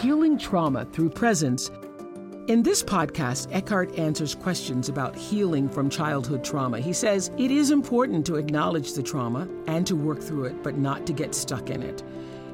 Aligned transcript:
Healing 0.00 0.38
trauma 0.38 0.84
through 0.84 1.10
presence. 1.10 1.72
In 2.46 2.62
this 2.62 2.84
podcast, 2.84 3.48
Eckhart 3.50 3.98
answers 3.98 4.32
questions 4.32 4.88
about 4.88 5.16
healing 5.16 5.68
from 5.68 5.90
childhood 5.90 6.44
trauma. 6.44 6.78
He 6.78 6.92
says 6.92 7.32
it 7.36 7.50
is 7.50 7.72
important 7.72 8.24
to 8.26 8.36
acknowledge 8.36 8.92
the 8.92 9.02
trauma 9.02 9.48
and 9.66 9.84
to 9.88 9.96
work 9.96 10.20
through 10.20 10.44
it, 10.44 10.62
but 10.62 10.78
not 10.78 11.04
to 11.08 11.12
get 11.12 11.34
stuck 11.34 11.68
in 11.68 11.82
it. 11.82 12.04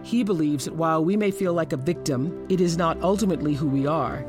He 0.02 0.22
believes 0.22 0.64
that 0.64 0.74
while 0.74 1.04
we 1.04 1.18
may 1.18 1.30
feel 1.30 1.52
like 1.52 1.74
a 1.74 1.76
victim, 1.76 2.46
it 2.48 2.62
is 2.62 2.78
not 2.78 3.02
ultimately 3.02 3.52
who 3.52 3.68
we 3.68 3.86
are. 3.86 4.24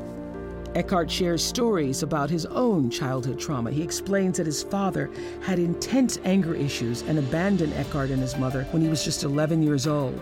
Eckhart 0.74 1.10
shares 1.10 1.42
stories 1.42 2.02
about 2.02 2.28
his 2.28 2.44
own 2.44 2.90
childhood 2.90 3.40
trauma. 3.40 3.70
He 3.70 3.82
explains 3.82 4.36
that 4.36 4.44
his 4.44 4.62
father 4.62 5.10
had 5.40 5.58
intense 5.58 6.18
anger 6.24 6.54
issues 6.54 7.00
and 7.00 7.18
abandoned 7.18 7.72
Eckhart 7.72 8.10
and 8.10 8.20
his 8.20 8.36
mother 8.36 8.64
when 8.72 8.82
he 8.82 8.88
was 8.90 9.02
just 9.02 9.24
11 9.24 9.62
years 9.62 9.86
old. 9.86 10.20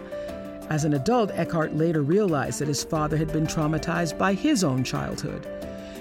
As 0.71 0.85
an 0.85 0.95
adult, 0.95 1.31
Eckhart 1.35 1.75
later 1.75 2.03
realized 2.03 2.61
that 2.61 2.69
his 2.69 2.83
father 2.83 3.17
had 3.17 3.33
been 3.33 3.47
traumatized 3.47 4.17
by 4.17 4.33
his 4.33 4.65
own 4.65 4.83
childhood. 4.83 5.47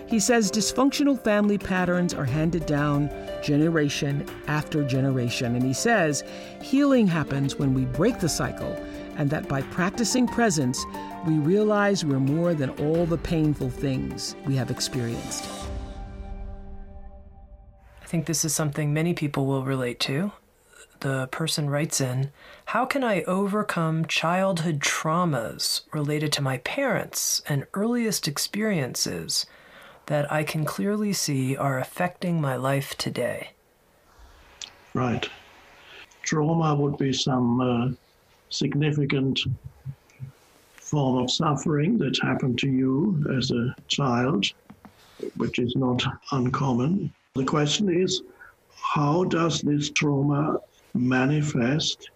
He 0.08 0.19
says 0.19 0.52
dysfunctional 0.52 1.22
family 1.22 1.58
patterns 1.58 2.14
are 2.14 2.25
handed 2.25 2.66
down 2.66 3.09
generation 3.44 4.25
after 4.47 4.84
generation, 4.84 5.56
and 5.56 5.64
he 5.64 5.73
says 5.73 6.23
healing 6.61 7.08
happens 7.08 7.58
when 7.58 7.73
we 7.73 7.86
break 7.86 8.19
the 8.19 8.30
cycle, 8.30 8.73
and 9.17 9.30
that 9.30 9.47
by 9.47 9.61
practicing 9.64 10.28
presence, 10.28 10.84
we 11.25 11.34
realize 11.39 12.06
we're 12.06 12.19
more 12.19 12.53
than 12.53 12.69
all 12.72 13.06
the 13.06 13.17
painful 13.17 13.69
things 13.69 14.36
we 14.45 14.56
have 14.56 14.72
experienced. 14.72 15.50
I 18.02 18.06
think 18.06 18.28
this 18.28 18.45
is 18.45 18.53
something 18.53 18.94
many 18.94 19.14
people 19.14 19.45
will 19.45 19.64
relate 19.64 20.00
to 20.02 20.31
the 21.03 21.27
person 21.27 21.69
writes 21.69 21.99
in 21.99 22.31
How 22.67 22.85
can 22.85 23.03
I 23.03 23.23
overcome 23.23 24.05
childhood 24.05 24.79
traumas 24.79 25.81
related 25.91 26.31
to 26.33 26.41
my 26.41 26.57
parents 26.59 27.41
and 27.47 27.67
earliest 27.73 28.25
experiences 28.27 29.45
that 30.05 30.31
I 30.31 30.43
can 30.43 30.63
clearly 30.63 31.11
see 31.11 31.57
are 31.57 31.78
affecting 31.78 32.39
my 32.39 32.55
life 32.55 32.97
today? 32.97 33.50
Right. 34.94 35.29
Trauma 36.23 36.73
would 36.73 36.97
be 36.97 37.11
some 37.11 37.59
uh, 37.59 37.89
significant 38.49 39.41
form 40.78 41.22
of 41.22 41.29
suffering 41.29 41.97
that 41.97 42.17
happened 42.22 42.57
to 42.59 42.69
you 42.69 43.25
as 43.38 43.51
a 43.51 43.75
child, 43.89 44.45
which 45.35 45.59
is 45.59 45.75
not 45.75 46.01
uncommon. 46.31 47.13
The 47.35 47.44
question 47.44 47.89
is, 47.89 48.22
how 48.73 49.25
does 49.25 49.61
this 49.61 49.89
trauma 49.89 50.59
manifest 50.93 52.09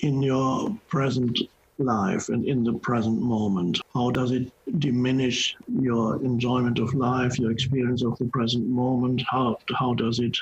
in 0.00 0.22
your 0.22 0.76
present 0.88 1.38
life 1.78 2.28
and 2.28 2.44
in 2.44 2.64
the 2.64 2.74
present 2.74 3.20
moment? 3.20 3.80
How 3.94 4.10
does 4.10 4.32
it 4.32 4.50
diminish 4.78 5.54
your 5.80 6.22
enjoyment 6.24 6.78
of 6.78 6.94
life, 6.94 7.38
your 7.38 7.50
experience 7.50 8.04
of 8.04 8.18
the 8.18 8.26
present 8.26 8.68
moment? 8.68 9.22
How, 9.28 9.56
how 9.76 9.94
does 9.94 10.18
it 10.18 10.36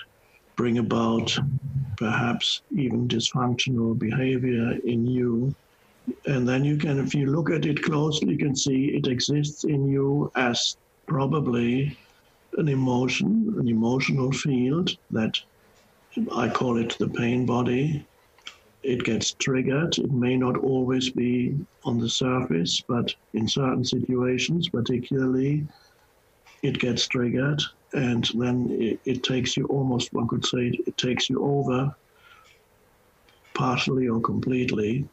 bring 0.56 0.78
about 0.78 1.36
perhaps 1.96 2.62
even 2.76 3.08
dysfunctional 3.08 3.98
behavior 3.98 4.78
in 4.84 5.06
you? 5.06 5.54
And 6.26 6.48
then 6.48 6.64
you 6.64 6.76
can, 6.76 6.98
if 6.98 7.14
you 7.14 7.26
look 7.26 7.50
at 7.50 7.66
it 7.66 7.82
closely, 7.82 8.32
you 8.32 8.38
can 8.38 8.56
see 8.56 8.86
it 8.94 9.06
exists 9.06 9.64
in 9.64 9.88
you 9.88 10.30
as 10.36 10.76
probably 11.06 11.96
an 12.56 12.68
emotion, 12.68 13.54
an 13.58 13.68
emotional 13.68 14.32
field 14.32 14.90
that 15.10 15.34
I 16.34 16.49
call 16.49 16.78
it 16.78 16.97
the 16.99 17.09
pain 17.09 17.44
body. 17.47 18.06
It 18.82 19.04
gets 19.04 19.34
triggered. 19.34 19.99
It 19.99 20.12
may 20.12 20.37
not 20.37 20.56
always 20.56 21.10
be 21.10 21.56
on 21.84 21.99
the 21.99 22.09
surface, 22.09 22.82
but 22.87 23.12
in 23.34 23.49
certain 23.49 23.84
situations, 23.84 24.69
particularly, 24.69 25.66
it 26.62 26.78
gets 26.78 27.06
triggered. 27.09 27.60
And 27.93 28.28
then 28.34 28.69
it, 28.71 29.00
it 29.05 29.22
takes 29.22 29.56
you 29.56 29.66
almost, 29.66 30.12
one 30.12 30.28
could 30.28 30.44
say, 30.47 30.72
it 30.87 30.97
takes 30.97 31.28
you 31.28 31.44
over 31.44 31.94
partially 33.55 34.09
or 34.09 34.21
completely. 34.21 35.09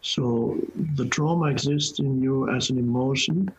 So 0.00 0.58
the 0.96 1.06
trauma 1.06 1.46
exists 1.46 1.98
in 1.98 2.22
you 2.22 2.48
as 2.50 2.70
an 2.70 2.78
emotion, 2.78 3.50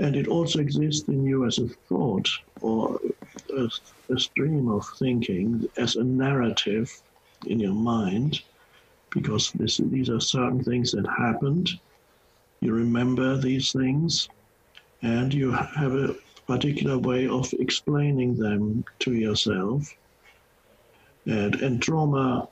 and 0.00 0.16
it 0.16 0.28
also 0.28 0.60
exists 0.60 1.08
in 1.08 1.24
you 1.24 1.44
as 1.46 1.58
a 1.58 1.68
thought 1.88 2.28
or 2.60 3.00
a, 3.56 3.68
a 4.12 4.18
stream 4.18 4.68
of 4.68 4.86
thinking 4.98 5.68
as 5.76 5.96
a 5.96 6.04
narrative 6.04 6.90
in 7.46 7.60
your 7.60 7.74
mind, 7.74 8.40
because 9.10 9.52
this, 9.52 9.78
these 9.78 10.10
are 10.10 10.20
certain 10.20 10.62
things 10.62 10.92
that 10.92 11.06
happened. 11.06 11.70
You 12.60 12.72
remember 12.72 13.36
these 13.36 13.72
things, 13.72 14.28
and 15.02 15.32
you 15.32 15.52
have 15.52 15.94
a 15.94 16.16
particular 16.46 16.98
way 16.98 17.28
of 17.28 17.52
explaining 17.54 18.36
them 18.36 18.84
to 19.00 19.14
yourself. 19.14 19.88
And, 21.26 21.54
and 21.56 21.82
trauma, 21.82 22.48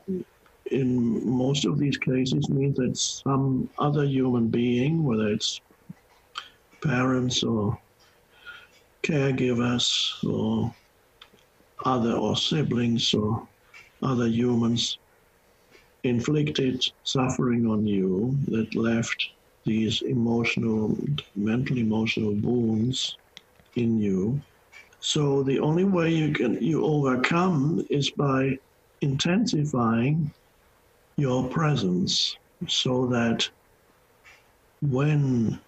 in 0.71 1.29
most 1.29 1.67
of 1.67 1.79
these 1.79 1.99
cases, 1.99 2.49
means 2.49 2.77
that 2.77 2.97
some 2.97 3.69
other 3.79 4.05
human 4.05 4.49
being, 4.49 5.05
whether 5.05 5.29
it's 5.29 5.61
parents 6.83 7.43
or 7.43 7.79
caregivers 9.03 10.13
or 10.25 10.75
other 11.85 12.13
or 12.13 12.37
siblings 12.37 13.15
or 13.15 13.49
other 14.03 14.27
humans 14.27 14.99
inflicted 16.05 16.85
suffering 17.05 17.67
on 17.67 17.87
you 17.87 18.37
that 18.49 18.75
left 18.75 19.31
these 19.65 20.03
emotional, 20.03 20.97
mental 21.35 21.79
emotional 21.79 22.35
wounds 22.35 23.17
in 23.77 23.99
you. 24.01 24.41
So 25.01 25.43
the 25.43 25.61
only 25.61 25.85
way 25.85 26.11
you 26.11 26.33
can 26.33 26.61
you 26.63 26.85
overcome 26.85 27.85
is 27.91 28.11
by 28.11 28.59
intensifying 29.01 30.33
your 31.17 31.49
presence 31.49 32.37
so 32.69 33.07
that 33.09 33.49
when 34.81 35.61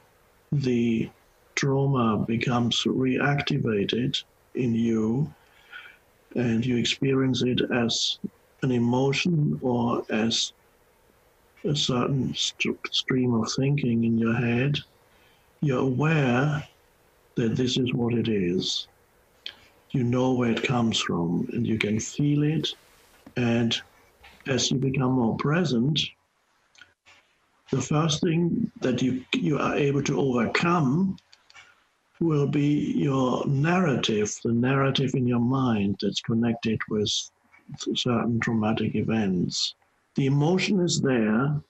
the 0.53 1.11
trauma 1.57 2.25
becomes 2.27 2.83
reactivated 2.85 4.23
in 4.55 4.75
you 4.75 5.35
and 6.35 6.65
you 6.65 6.77
experience 6.77 7.43
it 7.43 7.61
as 7.75 8.19
an 8.63 8.71
emotion 8.71 9.59
or 9.63 10.05
as 10.11 10.53
a 11.65 11.75
certain 11.75 12.33
st- 12.35 12.79
stream 12.93 13.35
of 13.35 13.51
thinking 13.57 14.05
in 14.05 14.19
your 14.19 14.35
head, 14.35 14.77
you're 15.61 15.81
aware 15.81 16.63
that 17.37 17.57
this 17.57 17.77
is 17.79 17.93
what 17.95 18.15
it 18.15 18.29
is. 18.29 18.89
You 19.91 20.05
know 20.05 20.33
where 20.35 20.51
it 20.51 20.63
comes 20.63 21.01
from 21.01 21.47
and 21.53 21.67
you 21.67 21.79
can 21.79 21.99
feel 22.01 22.43
it. 22.43 22.69
And 23.37 23.75
as 24.47 24.71
you 24.71 24.79
become 24.79 25.13
more 25.13 25.37
present, 25.37 26.01
the 27.71 27.81
first 27.81 28.21
thing 28.23 28.71
that 28.81 29.03
you, 29.03 29.25
you 29.35 29.59
are 29.59 29.77
able 29.77 30.03
to 30.03 30.21
overcome 30.21 31.17
will 32.25 32.47
be 32.47 32.93
your 32.97 33.47
narrative, 33.47 34.35
the 34.43 34.53
narrative 34.53 35.15
in 35.15 35.27
your 35.27 35.41
mind 35.41 35.99
that's 36.01 36.21
connected 36.21 36.81
with 36.89 37.11
certain 37.95 38.41
traumatic 38.41 38.95
events. 38.95 39.75
The 40.15 40.27
emotion 40.27 40.81
is 40.81 41.01
there, 41.01 41.61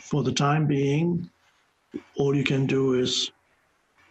for 0.00 0.22
the 0.22 0.32
time 0.32 0.66
being, 0.66 1.30
all 2.16 2.34
you 2.34 2.44
can 2.44 2.66
do 2.66 2.94
is 2.94 3.30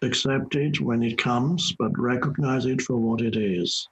accept 0.01 0.55
it 0.55 0.79
when 0.79 1.03
it 1.03 1.17
comes, 1.17 1.73
but 1.73 1.97
recognize 1.97 2.65
it 2.65 2.81
for 2.81 2.95
what 2.95 3.21
it 3.21 3.35
is. 3.35 3.89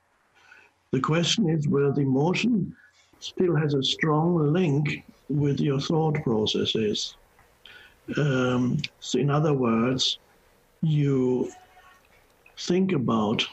The 0.91 1.01
question 1.01 1.49
is 1.49 1.67
whether 1.67 1.91
the 1.91 2.01
emotion 2.01 2.75
still 3.19 3.55
has 3.55 3.73
a 3.73 3.83
strong 3.83 4.53
link 4.53 5.03
with 5.29 5.59
your 5.59 5.81
thought 5.81 6.23
processes. 6.23 7.15
Um, 8.15 8.77
so, 9.01 9.19
in 9.19 9.29
other 9.29 9.53
words, 9.53 10.19
you 10.81 11.51
think 12.59 12.91
about 12.91 13.45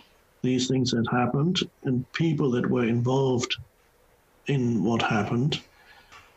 these 0.42 0.68
things 0.68 0.90
that 0.90 1.06
happened 1.10 1.58
and 1.84 2.10
people 2.12 2.50
that 2.50 2.68
were 2.68 2.86
involved 2.86 3.54
in 4.46 4.82
what 4.84 5.02
happened. 5.02 5.60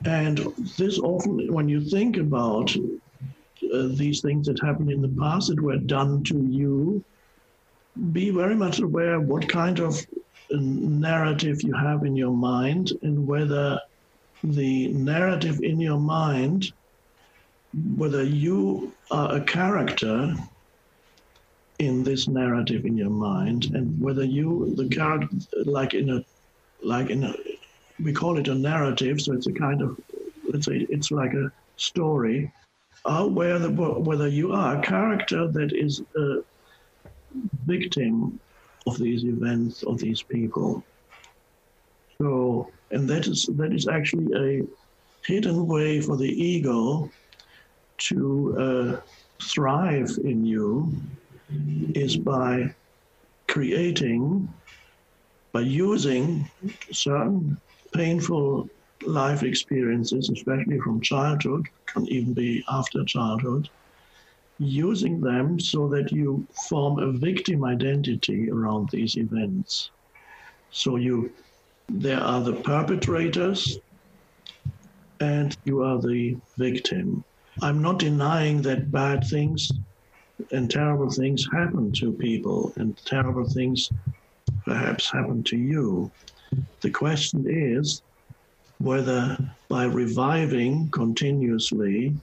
And 0.06 0.40
this 0.78 1.00
often, 1.00 1.52
when 1.52 1.68
you 1.68 1.82
think 1.82 2.18
about 2.18 2.74
uh, 3.74 3.90
these 3.96 4.22
things 4.22 4.48
that 4.48 4.60
happened 4.64 4.92
in 4.92 5.02
the 5.02 5.16
past 5.20 5.50
that 5.50 5.62
were 5.62 5.78
done 5.78 6.24
to 6.26 6.48
you, 6.50 7.04
be 8.12 8.30
very 8.30 8.56
much 8.56 8.80
aware 8.80 9.20
what 9.20 9.50
kind 9.50 9.80
of 9.80 10.00
narrative 10.52 11.62
you 11.64 11.74
have 11.74 12.06
in 12.06 12.16
your 12.16 12.32
mind 12.32 12.92
and 13.02 13.28
whether 13.28 13.80
the 14.44 14.88
narrative 14.90 15.60
in 15.64 15.80
your 15.80 16.00
mind, 16.00 16.66
whether 17.96 18.24
you 18.24 18.94
are 19.12 19.36
a 19.36 19.42
character 19.42 20.34
in 21.80 22.04
this 22.04 22.28
narrative 22.28 22.86
in 22.86 22.98
your 22.98 23.10
mind 23.10 23.66
and 23.74 24.00
whether 24.02 24.24
you 24.24 24.74
the 24.76 24.88
character 24.90 25.36
like 25.66 25.94
in 25.94 26.10
a 26.10 26.24
like 26.82 27.10
in 27.10 27.24
a 27.24 27.34
we 28.04 28.12
call 28.12 28.38
it 28.38 28.48
a 28.48 28.56
narrative 28.56 29.22
so 29.22 29.34
it's 29.34 29.48
a 29.48 29.54
kind 29.54 29.82
of 29.82 29.98
let's 30.52 30.66
say 30.66 30.86
it's 30.90 31.12
like 31.12 31.34
a 31.34 31.52
story 31.76 32.52
uh, 33.06 33.26
where 33.26 33.58
the, 33.60 33.70
whether 33.70 34.28
you 34.28 34.52
are 34.52 34.78
a 34.78 34.82
character 34.82 35.48
that 35.48 35.72
is 35.74 36.02
a 36.18 36.40
victim 37.66 38.40
of 38.86 38.98
these 38.98 39.24
events 39.24 39.84
of 39.84 39.98
these 40.00 40.24
people. 40.24 40.84
So 42.22 42.72
and 42.92 43.08
that 43.10 43.28
is 43.28 43.50
that 43.58 43.74
is 43.74 43.88
actually 43.88 44.28
a 44.36 44.68
hidden 45.26 45.68
way 45.68 46.02
for 46.02 46.18
the 46.18 46.30
ego 46.30 47.10
to 48.00 48.56
uh, 48.60 49.02
thrive 49.44 50.10
in 50.24 50.46
you 50.46 50.92
is 51.50 52.18
by 52.18 52.74
creating, 53.48 54.48
by 55.54 55.62
using 55.62 56.50
certain 56.92 57.58
painful 57.94 58.70
life 59.06 59.44
experiences, 59.44 60.30
especially 60.30 60.80
from 60.80 61.02
childhood, 61.02 61.66
can 61.88 62.06
even 62.08 62.34
be 62.34 62.64
after 62.70 63.04
childhood, 63.06 63.70
using 64.60 65.22
them 65.22 65.60
so 65.60 65.88
that 65.88 66.12
you 66.12 66.48
form 66.68 67.00
a 67.00 67.12
victim 67.18 67.64
identity 67.64 68.50
around 68.50 68.90
these 68.92 69.16
events. 69.18 69.92
So 70.72 70.98
you, 70.98 71.32
there 71.90 72.20
are 72.20 72.42
the 72.42 72.54
perpetrators, 72.54 73.78
and 75.20 75.56
you 75.64 75.82
are 75.82 76.00
the 76.02 76.38
victim. 76.58 77.24
I'm 77.62 77.82
not 77.82 78.00
denying 78.00 78.62
that 78.64 78.92
bad 78.92 79.24
things 79.30 79.70
and 80.52 80.70
terrible 80.70 81.10
things 81.10 81.48
happen 81.54 81.92
to 81.94 82.14
people, 82.14 82.74
and 82.78 82.98
terrible 83.06 83.46
things 83.46 83.90
perhaps 84.66 85.12
happen 85.12 85.44
to 85.44 85.58
you. 85.58 86.12
The 86.82 86.92
question 86.92 87.46
is 87.48 88.02
whether 88.80 89.38
by 89.70 89.86
reviving 89.86 90.90
continuously 90.92 92.16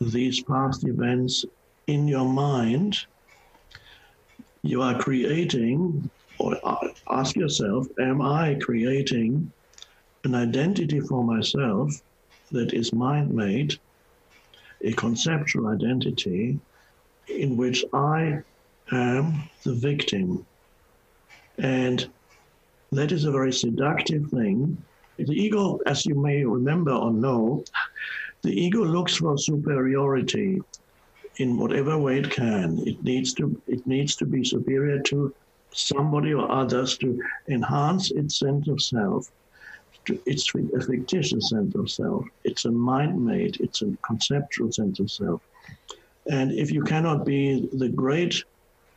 these 0.00 0.42
past 0.44 0.84
events 0.86 1.44
in 1.86 2.08
your 2.08 2.24
mind, 2.24 2.98
you 4.62 4.80
are 4.82 4.98
creating, 4.98 6.10
or 6.38 6.56
ask 7.10 7.36
yourself, 7.36 7.86
am 8.00 8.22
I 8.22 8.56
creating 8.60 9.52
an 10.24 10.34
identity 10.34 11.00
for 11.00 11.24
myself 11.24 11.92
that 12.52 12.72
is 12.72 12.92
mind 12.92 13.32
made, 13.32 13.78
a 14.82 14.92
conceptual 14.92 15.68
identity 15.68 16.58
in 17.28 17.56
which 17.56 17.84
I 17.92 18.42
am 18.90 19.48
the 19.64 19.74
victim. 19.74 20.46
And 21.58 22.08
that 22.92 23.12
is 23.12 23.24
a 23.24 23.32
very 23.32 23.52
seductive 23.52 24.28
thing. 24.30 24.76
The 25.18 25.32
ego, 25.32 25.78
as 25.86 26.04
you 26.06 26.14
may 26.14 26.44
remember 26.44 26.92
or 26.92 27.12
know, 27.12 27.64
the 28.42 28.50
ego 28.50 28.84
looks 28.84 29.16
for 29.16 29.38
superiority 29.38 30.60
in 31.36 31.58
whatever 31.58 31.96
way 31.98 32.18
it 32.18 32.30
can. 32.30 32.82
It 32.86 33.02
needs 33.02 33.32
to 33.34 33.60
it 33.66 33.86
needs 33.86 34.16
to 34.16 34.26
be 34.26 34.44
superior 34.44 35.00
to 35.00 35.34
somebody 35.72 36.34
or 36.34 36.50
others 36.50 36.98
to 36.98 37.20
enhance 37.48 38.10
its 38.10 38.38
sense 38.38 38.68
of 38.68 38.82
self. 38.82 39.30
It's 40.06 40.52
a 40.54 40.80
fictitious 40.80 41.50
sense 41.50 41.74
of 41.74 41.90
self. 41.90 42.24
It's 42.44 42.64
a 42.64 42.70
mind 42.70 43.24
made. 43.24 43.58
It's 43.60 43.82
a 43.82 43.96
conceptual 44.04 44.72
sense 44.72 44.98
of 44.98 45.10
self. 45.10 45.40
And 46.30 46.52
if 46.52 46.70
you 46.70 46.82
cannot 46.82 47.24
be 47.24 47.68
the 47.72 47.88
great 47.88 48.44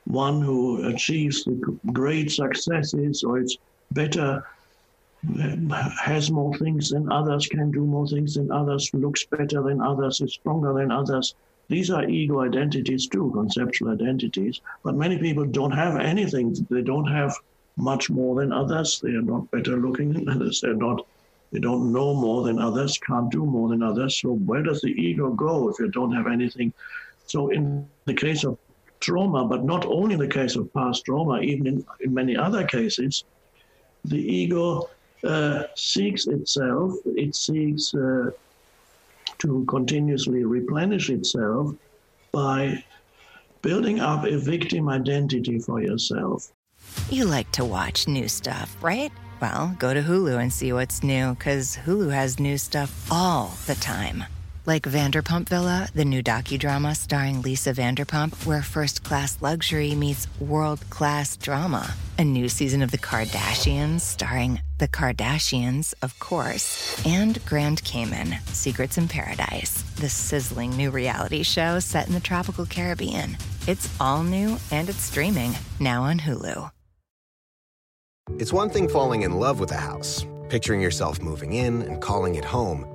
one 0.06 0.42
who 0.42 0.88
achieves 0.88 1.44
the 1.44 1.78
great 1.92 2.32
successes 2.32 3.24
or 3.24 3.40
it's 3.40 3.58
better, 3.92 4.46
has 6.00 6.30
more 6.30 6.56
things 6.58 6.92
than 6.92 7.12
others, 7.12 7.48
can 7.48 7.72
do 7.72 7.84
more 7.84 8.08
things 8.08 8.36
than 8.36 8.52
others, 8.52 8.92
looks 8.94 9.26
better 9.26 9.64
than 9.64 9.82
others, 9.82 10.22
is 10.22 10.34
stronger 10.34 10.74
than 10.74 10.92
others. 10.92 11.34
These 11.68 11.90
are 11.90 12.08
ego 12.08 12.42
identities 12.42 13.08
too, 13.08 13.32
conceptual 13.34 13.92
identities. 13.92 14.62
But 14.84 14.96
many 14.96 15.18
people 15.18 15.46
don't 15.46 15.72
have 15.72 16.00
anything. 16.00 16.56
They 16.70 16.84
don't 16.84 17.08
have 17.08 17.36
much 17.76 18.12
more 18.12 18.40
than 18.40 18.54
others. 18.54 19.00
They 19.02 19.10
are 19.10 19.22
not 19.24 19.50
better 19.50 19.78
looking 19.78 20.14
than 20.14 20.30
others. 20.30 20.62
They're 20.62 20.76
not. 20.76 21.06
They 21.52 21.60
don't 21.60 21.92
know 21.92 22.14
more 22.14 22.44
than 22.44 22.60
others. 22.60 23.00
Can't 23.00 23.32
do 23.32 23.46
more 23.46 23.70
than 23.70 23.82
others. 23.82 24.22
So 24.22 24.36
where 24.36 24.62
does 24.62 24.82
the 24.82 24.90
ego 24.90 25.32
go 25.32 25.70
if 25.70 25.80
you 25.80 25.90
don't 25.90 26.12
have 26.12 26.28
anything 26.28 26.72
so 27.26 27.50
in 27.50 27.88
the 28.06 28.14
case 28.14 28.44
of 28.44 28.58
trauma, 29.00 29.46
but 29.46 29.64
not 29.64 29.86
only 29.86 30.14
in 30.14 30.20
the 30.20 30.28
case 30.28 30.56
of 30.56 30.72
past 30.74 31.06
trauma, 31.06 31.40
even 31.42 31.68
in, 31.68 31.86
in 32.02 32.14
many 32.14 32.36
other 32.36 32.66
cases, 32.66 33.24
the 34.06 34.18
ego 34.18 34.90
uh, 35.24 35.64
seeks 35.76 36.28
itself, 36.28 36.94
it 37.06 37.36
seeks 37.36 37.94
uh, 37.94 38.32
to 39.40 39.66
continuously 39.68 40.44
replenish 40.44 41.10
itself 41.10 41.74
by 42.32 42.84
building 43.62 44.00
up 44.00 44.26
a 44.26 44.38
victim 44.38 44.90
identity 44.90 45.60
for 45.60 45.82
yourself. 45.82 46.52
You 47.10 47.26
like 47.26 47.52
to 47.54 47.66
watch 47.66 48.08
new 48.08 48.28
stuff, 48.28 48.76
right? 48.82 49.12
Well, 49.42 49.76
go 49.80 49.94
to 49.94 50.02
Hulu 50.02 50.40
and 50.40 50.54
see 50.54 50.72
what's 50.72 51.04
new, 51.04 51.34
because 51.34 51.78
Hulu 51.86 52.12
has 52.14 52.40
new 52.40 52.58
stuff 52.58 53.12
all 53.12 53.54
the 53.66 53.76
time 53.76 54.26
like 54.66 54.84
Vanderpump 54.84 55.50
Villa, 55.50 55.90
the 55.94 56.06
new 56.06 56.24
docudrama 56.24 56.96
starring 56.96 57.42
Lisa 57.42 57.74
Vanderpump, 57.74 58.46
where 58.46 58.62
first 58.62 59.04
class 59.04 59.42
luxury 59.42 59.96
meets 59.96 60.28
world 60.40 60.88
class 60.90 61.38
drama. 61.38 61.94
A 62.18 62.24
new 62.24 62.48
season 62.48 62.82
of 62.82 62.92
The 62.92 62.98
Kardashians 62.98 64.02
starring 64.02 64.62
The 64.78 64.88
Kardashians, 64.88 65.94
of 66.02 66.18
course, 66.20 67.04
and 67.06 67.44
Grand 67.46 67.84
Cayman 67.84 68.36
Secrets 68.48 68.98
in 68.98 69.08
Paradise, 69.08 69.82
the 69.98 70.10
sizzling 70.10 70.72
new 70.78 70.92
reality 70.92 71.44
show 71.44 71.80
set 71.80 72.08
in 72.08 72.14
the 72.14 72.20
tropical 72.20 72.66
Caribbean. 72.66 73.38
It's 73.68 73.94
all 74.00 74.24
new 74.24 74.58
and 74.72 74.90
it's 74.90 75.02
streaming 75.02 75.54
now 75.80 76.04
on 76.04 76.20
Hulu. 76.20 76.72
It's 78.40 78.52
one 78.52 78.70
thing 78.72 78.90
falling 78.90 79.22
in 79.22 79.40
love 79.40 79.60
with 79.60 79.72
a 79.72 79.78
house, 79.78 80.26
picturing 80.50 80.82
yourself 80.82 81.22
moving 81.22 81.54
in 81.54 81.84
and 81.84 82.02
calling 82.02 82.36
it 82.36 82.46
home 82.46 82.95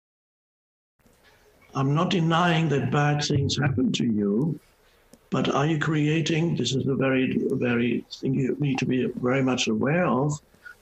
I'm 1.73 1.93
not 1.93 2.09
denying 2.09 2.67
that 2.69 2.91
bad 2.91 3.23
things 3.23 3.57
happen 3.57 3.91
to 3.93 4.05
you, 4.05 4.59
but 5.29 5.49
are 5.53 5.65
you 5.65 5.79
creating? 5.79 6.57
This 6.57 6.75
is 6.75 6.87
a 6.87 6.95
very, 6.95 7.37
very 7.51 8.05
thing 8.11 8.33
you 8.33 8.57
need 8.59 8.77
to 8.79 8.85
be 8.85 9.05
very 9.05 9.41
much 9.41 9.67
aware 9.67 10.05
of. 10.05 10.33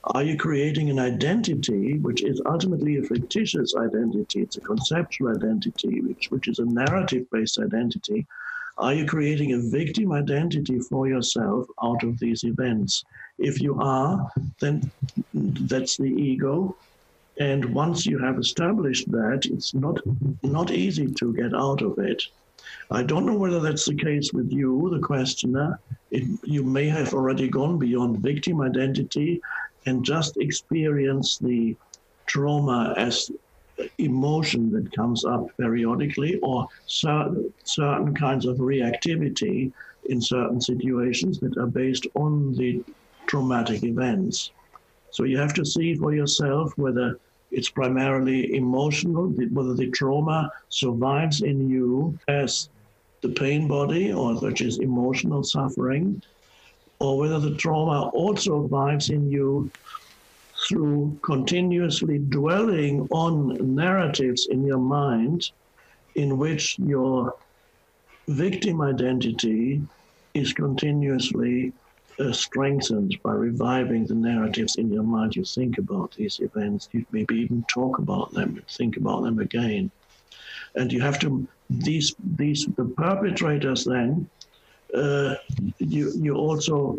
Are 0.05 0.24
you 0.24 0.38
creating 0.38 0.89
an 0.89 0.98
identity 0.98 2.00
which 2.00 2.24
is 2.24 2.41
ultimately 2.46 2.98
a 2.98 3.03
fictitious 3.03 3.75
identity? 3.75 4.41
It's 4.41 4.58
a 4.58 4.62
conceptual 4.62 5.36
identity, 5.36 6.01
which, 6.01 6.31
which 6.31 6.48
is 6.48 6.60
a 6.60 6.65
narrative 6.65 7.29
based 7.29 7.60
identity. 7.60 8.25
Are 8.79 8.93
you 8.93 9.05
creating 9.05 9.53
a 9.53 9.60
victim 9.60 10.13
identity 10.13 10.79
for 10.79 11.08
yourself 11.08 11.67
out 11.84 12.01
of 12.03 12.17
these 12.17 12.46
events? 12.46 13.03
If 13.38 13.62
you 13.62 13.79
are, 13.79 14.31
then 14.60 14.89
that's 15.34 15.98
the 15.98 16.10
ego. 16.10 16.75
And 17.39 17.74
once 17.74 18.05
you 18.05 18.19
have 18.19 18.38
established 18.38 19.10
that, 19.12 19.46
it's 19.46 19.74
not 19.74 19.98
not 20.43 20.72
easy 20.72 21.08
to 21.08 21.34
get 21.34 21.53
out 21.53 21.81
of 21.81 21.98
it. 21.98 22.22
I 22.91 23.01
don't 23.03 23.25
know 23.25 23.38
whether 23.38 23.62
that's 23.62 23.86
the 23.86 23.96
case 23.96 24.34
with 24.34 24.51
you, 24.51 24.89
the 24.91 25.00
questioner. 25.00 25.79
It, 26.12 26.24
you 26.43 26.63
may 26.63 26.89
have 26.89 27.13
already 27.13 27.48
gone 27.48 27.79
beyond 27.79 28.19
victim 28.19 28.60
identity 28.60 29.41
and 29.86 30.03
just 30.03 30.36
experienced 30.38 31.41
the 31.41 31.77
trauma 32.25 32.93
as 32.98 33.31
emotion 33.98 34.69
that 34.72 34.93
comes 34.93 35.24
up 35.24 35.48
periodically 35.58 36.39
or 36.43 36.67
certain, 36.88 37.53
certain 37.63 38.13
kinds 38.13 38.46
of 38.46 38.58
reactivity 38.58 39.72
in 40.10 40.22
certain 40.22 40.60
situations 40.60 41.39
that 41.39 41.55
are 41.58 41.67
based 41.67 42.05
on 42.15 42.53
the 42.55 42.84
traumatic 43.27 43.84
events. 43.84 44.51
So 45.12 45.24
you 45.24 45.38
have 45.38 45.53
to 45.53 45.65
see 45.65 45.96
for 45.96 46.13
yourself 46.13 46.74
whether 46.77 47.17
it's 47.51 47.70
primarily 47.70 48.56
emotional, 48.56 49.27
whether 49.51 49.74
the 49.74 49.89
trauma 49.89 50.51
survives 50.70 51.41
in 51.41 51.70
you 51.70 52.18
as 52.27 52.70
the 53.22 53.29
pain 53.29 53.68
body, 53.68 54.13
or 54.13 54.36
which 54.36 54.62
is 54.62 54.79
emotional 54.79 55.44
suffering, 55.44 56.22
or 57.00 57.18
whether 57.18 57.39
the 57.39 57.56
trauma 57.56 58.10
also 58.10 58.63
survives 58.63 59.10
in 59.10 59.29
you 59.29 59.72
through 60.68 61.18
continuously 61.24 62.20
dwelling 62.20 63.08
on 63.12 63.75
narratives 63.75 64.48
in 64.51 64.65
your 64.65 64.79
mind 64.79 65.50
in 66.15 66.38
which 66.38 66.77
your 66.79 67.34
victim 68.27 68.82
identity 68.82 69.82
is 70.34 70.53
continuously 70.53 71.74
uh, 72.19 72.31
strengthened 72.31 73.17
by 73.23 73.31
reviving 73.31 74.05
the 74.05 74.15
narratives 74.15 74.75
in 74.75 74.91
your 74.91 75.03
mind. 75.03 75.35
You 75.35 75.43
think 75.43 75.77
about 75.77 76.13
these 76.15 76.39
events, 76.39 76.89
you 76.91 77.05
maybe 77.11 77.35
even 77.35 77.63
talk 77.69 77.99
about 77.99 78.33
them, 78.33 78.61
think 78.77 78.97
about 78.97 79.23
them 79.23 79.39
again. 79.39 79.91
And 80.75 80.91
you 80.91 81.01
have 81.01 81.19
to, 81.19 81.47
these, 81.69 82.15
these 82.35 82.65
the 82.77 82.85
perpetrators 82.85 83.85
then, 83.85 84.29
uh, 84.93 85.35
you, 85.77 86.11
you 86.15 86.35
also 86.35 86.97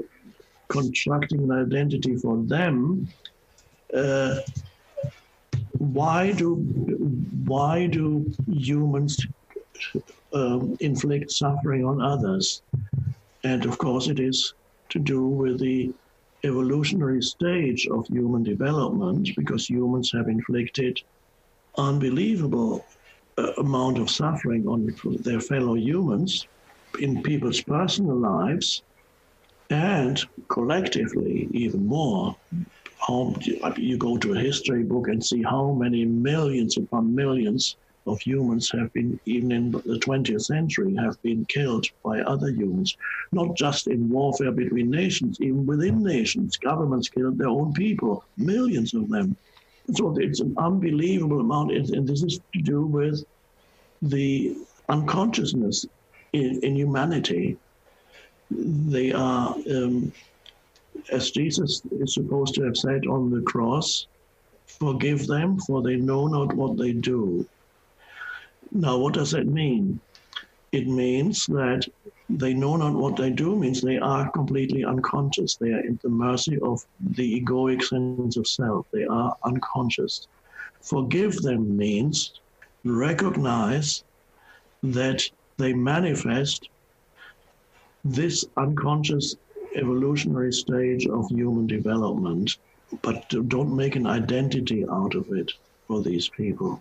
constructing 0.68 1.42
an 1.42 1.52
identity 1.52 2.16
for 2.16 2.42
them. 2.44 3.08
Uh, 3.94 4.36
why 5.78 6.30
do 6.32 6.54
why 7.46 7.86
do 7.86 8.30
humans 8.46 9.26
um, 10.32 10.76
inflict 10.80 11.30
suffering 11.32 11.84
on 11.84 12.00
others? 12.00 12.62
And 13.42 13.64
of 13.64 13.78
course, 13.78 14.08
it 14.08 14.20
is 14.20 14.54
to 14.90 14.98
do 14.98 15.26
with 15.26 15.58
the 15.60 15.92
evolutionary 16.44 17.22
stage 17.22 17.86
of 17.90 18.06
human 18.08 18.42
development 18.42 19.28
because 19.36 19.68
humans 19.68 20.10
have 20.14 20.28
inflicted 20.28 20.98
unbelievable 21.76 22.86
uh, 23.38 23.52
amount 23.58 23.98
of 23.98 24.10
suffering 24.10 24.66
on 24.66 24.88
their 25.22 25.40
fellow 25.40 25.74
humans 25.74 26.46
in 26.98 27.22
people's 27.22 27.62
personal 27.62 28.16
lives 28.16 28.82
and 29.70 30.22
collectively 30.48 31.48
even 31.52 31.86
more. 31.86 32.36
How 33.06 33.34
you 33.76 33.96
go 33.96 34.16
to 34.18 34.34
a 34.34 34.38
history 34.38 34.82
book 34.82 35.08
and 35.08 35.24
see 35.24 35.42
how 35.42 35.72
many 35.72 36.04
millions 36.04 36.76
upon 36.76 37.14
millions 37.14 37.76
of 38.06 38.20
humans 38.20 38.70
have 38.72 38.92
been, 38.92 39.20
even 39.26 39.52
in 39.52 39.70
the 39.70 40.00
20th 40.00 40.42
century, 40.42 40.94
have 40.96 41.20
been 41.22 41.44
killed 41.46 41.86
by 42.04 42.20
other 42.20 42.50
humans, 42.50 42.96
not 43.32 43.56
just 43.56 43.86
in 43.88 44.08
warfare 44.08 44.52
between 44.52 44.90
nations, 44.90 45.38
even 45.40 45.66
within 45.66 46.02
nations. 46.02 46.56
Governments 46.56 47.08
killed 47.08 47.38
their 47.38 47.48
own 47.48 47.72
people, 47.72 48.24
millions 48.36 48.94
of 48.94 49.08
them. 49.08 49.36
So 49.94 50.14
it's 50.18 50.40
an 50.40 50.54
unbelievable 50.58 51.40
amount, 51.40 51.72
and 51.72 52.06
this 52.06 52.22
is 52.22 52.40
to 52.54 52.62
do 52.62 52.86
with 52.86 53.24
the 54.02 54.56
unconsciousness 54.88 55.84
in, 56.32 56.60
in 56.62 56.76
humanity. 56.76 57.58
They 58.50 59.12
are, 59.12 59.54
um, 59.70 60.12
as 61.10 61.30
Jesus 61.30 61.82
is 62.00 62.14
supposed 62.14 62.54
to 62.54 62.64
have 62.64 62.76
said 62.76 63.06
on 63.06 63.30
the 63.30 63.42
cross, 63.42 64.06
forgive 64.78 65.26
them, 65.26 65.58
for 65.66 65.82
they 65.82 65.96
know 65.96 66.26
not 66.26 66.54
what 66.54 66.78
they 66.78 66.92
do. 66.92 67.46
Now, 68.72 68.98
what 68.98 69.14
does 69.14 69.32
that 69.32 69.46
mean? 69.46 70.00
It 70.70 70.86
means 70.86 71.46
that 71.46 71.88
they 72.28 72.54
know 72.54 72.76
not 72.76 72.94
what 72.94 73.16
they 73.16 73.30
do, 73.30 73.56
means 73.56 73.80
they 73.80 73.98
are 73.98 74.30
completely 74.30 74.84
unconscious. 74.84 75.56
They 75.56 75.72
are 75.72 75.80
at 75.80 76.00
the 76.00 76.08
mercy 76.08 76.56
of 76.60 76.86
the 77.00 77.40
egoic 77.40 77.82
sense 77.82 78.36
of 78.36 78.46
self. 78.46 78.86
They 78.92 79.04
are 79.04 79.36
unconscious. 79.44 80.28
Forgive 80.82 81.42
them 81.42 81.76
means 81.76 82.40
recognize 82.84 84.04
that 84.84 85.28
they 85.56 85.72
manifest 85.72 86.68
this 88.04 88.44
unconscious 88.56 89.34
evolutionary 89.74 90.52
stage 90.52 91.06
of 91.06 91.28
human 91.28 91.66
development, 91.66 92.56
but 93.02 93.28
don't 93.48 93.74
make 93.74 93.96
an 93.96 94.06
identity 94.06 94.86
out 94.88 95.16
of 95.16 95.32
it 95.32 95.50
for 95.88 96.02
these 96.02 96.28
people 96.28 96.80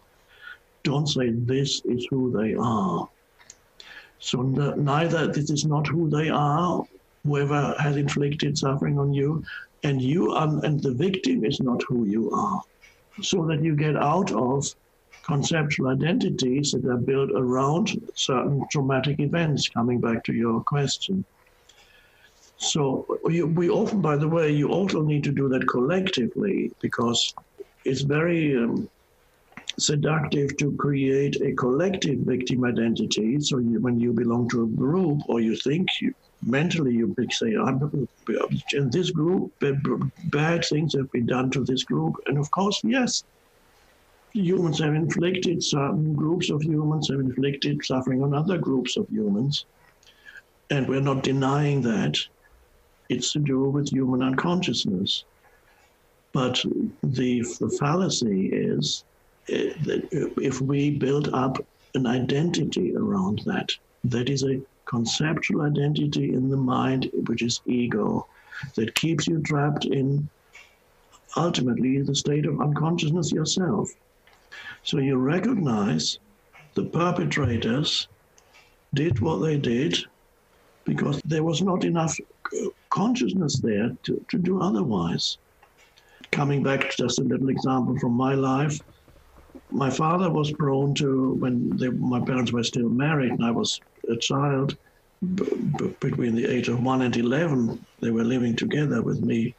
don't 0.89 1.07
say 1.07 1.29
this 1.29 1.81
is 1.85 2.07
who 2.09 2.21
they 2.37 2.51
are. 2.55 3.07
So 4.19 4.41
neither 4.41 5.27
this 5.27 5.49
is 5.49 5.65
not 5.65 5.87
who 5.87 6.09
they 6.09 6.29
are, 6.29 6.83
whoever 7.23 7.75
has 7.79 7.95
inflicted 7.95 8.57
suffering 8.57 8.97
on 8.97 9.13
you, 9.13 9.43
and 9.83 10.01
you 10.01 10.31
are, 10.31 10.49
and 10.65 10.81
the 10.81 10.93
victim 10.93 11.45
is 11.45 11.59
not 11.59 11.81
who 11.87 12.05
you 12.05 12.31
are. 12.31 12.61
So 13.21 13.45
that 13.47 13.63
you 13.63 13.75
get 13.75 13.95
out 13.95 14.31
of 14.31 14.65
conceptual 15.23 15.89
identities 15.89 16.71
that 16.71 16.85
are 16.85 17.05
built 17.11 17.31
around 17.35 17.85
certain 18.15 18.65
traumatic 18.71 19.19
events, 19.19 19.69
coming 19.69 19.99
back 20.01 20.23
to 20.23 20.33
your 20.33 20.61
question. 20.63 21.23
So 22.57 23.05
we, 23.23 23.43
we 23.43 23.69
often, 23.69 24.01
by 24.01 24.17
the 24.17 24.27
way, 24.27 24.51
you 24.51 24.69
also 24.69 25.01
need 25.01 25.23
to 25.25 25.31
do 25.31 25.47
that 25.49 25.67
collectively 25.67 26.71
because 26.81 27.21
it's 27.85 28.01
very 28.01 28.57
um, 28.57 28.89
seductive 29.77 30.57
to 30.57 30.71
create 30.73 31.39
a 31.41 31.53
collective 31.53 32.19
victim 32.19 32.65
identity. 32.65 33.39
So 33.39 33.59
you, 33.59 33.79
when 33.79 33.99
you 33.99 34.13
belong 34.13 34.49
to 34.49 34.63
a 34.63 34.67
group 34.67 35.21
or 35.27 35.39
you 35.39 35.55
think 35.55 35.87
you, 36.01 36.13
mentally 36.43 36.93
you 36.93 37.15
say, 37.31 37.55
I'm 37.55 38.07
in 38.73 38.89
this 38.89 39.11
group, 39.11 39.53
bad 40.25 40.65
things 40.65 40.95
have 40.95 41.11
been 41.11 41.25
done 41.25 41.49
to 41.51 41.63
this 41.63 41.83
group. 41.83 42.15
And 42.27 42.37
of 42.37 42.49
course, 42.51 42.79
yes, 42.83 43.23
humans 44.33 44.79
have 44.79 44.93
inflicted, 44.93 45.63
certain 45.63 46.13
groups 46.13 46.49
of 46.49 46.61
humans 46.61 47.09
have 47.09 47.19
inflicted 47.19 47.83
suffering 47.83 48.23
on 48.23 48.33
other 48.33 48.57
groups 48.57 48.97
of 48.97 49.07
humans. 49.09 49.65
And 50.69 50.87
we're 50.87 51.01
not 51.01 51.23
denying 51.23 51.81
that. 51.81 52.15
It's 53.09 53.33
to 53.33 53.39
do 53.39 53.63
with 53.63 53.89
human 53.89 54.21
unconsciousness. 54.21 55.25
But 56.31 56.63
the, 57.01 57.41
the 57.41 57.75
fallacy 57.79 58.49
is 58.53 59.03
if 59.49 60.61
we 60.61 60.91
build 60.91 61.29
up 61.33 61.57
an 61.95 62.05
identity 62.05 62.95
around 62.95 63.41
that, 63.45 63.69
that 64.05 64.29
is 64.29 64.43
a 64.43 64.61
conceptual 64.85 65.61
identity 65.61 66.33
in 66.33 66.49
the 66.49 66.57
mind, 66.57 67.09
which 67.27 67.41
is 67.41 67.61
ego, 67.65 68.27
that 68.75 68.95
keeps 68.95 69.27
you 69.27 69.41
trapped 69.41 69.85
in 69.85 70.29
ultimately 71.37 72.01
the 72.01 72.15
state 72.15 72.45
of 72.45 72.59
unconsciousness 72.61 73.31
yourself. 73.31 73.89
So 74.83 74.97
you 74.97 75.17
recognize 75.17 76.19
the 76.75 76.85
perpetrators 76.85 78.07
did 78.93 79.19
what 79.19 79.37
they 79.37 79.57
did 79.57 79.97
because 80.85 81.21
there 81.25 81.43
was 81.43 81.61
not 81.61 81.83
enough 81.83 82.17
consciousness 82.89 83.59
there 83.61 83.91
to, 84.03 84.25
to 84.29 84.37
do 84.37 84.61
otherwise. 84.61 85.37
Coming 86.31 86.63
back, 86.63 86.91
just 86.95 87.19
a 87.19 87.23
little 87.23 87.49
example 87.49 87.97
from 87.99 88.13
my 88.13 88.33
life 88.33 88.79
my 89.71 89.89
father 89.89 90.31
was 90.31 90.51
prone 90.53 90.93
to 90.95 91.33
when 91.35 91.77
they, 91.77 91.89
my 91.89 92.19
parents 92.19 92.51
were 92.51 92.63
still 92.63 92.89
married 92.89 93.31
and 93.31 93.45
I 93.45 93.51
was 93.51 93.79
a 94.09 94.17
child 94.17 94.75
between 95.99 96.35
the 96.35 96.45
age 96.45 96.69
of 96.69 96.81
one 96.81 97.01
and 97.01 97.15
eleven. 97.15 97.85
They 98.01 98.11
were 98.11 98.23
living 98.23 98.55
together 98.55 99.01
with 99.01 99.21
me. 99.21 99.55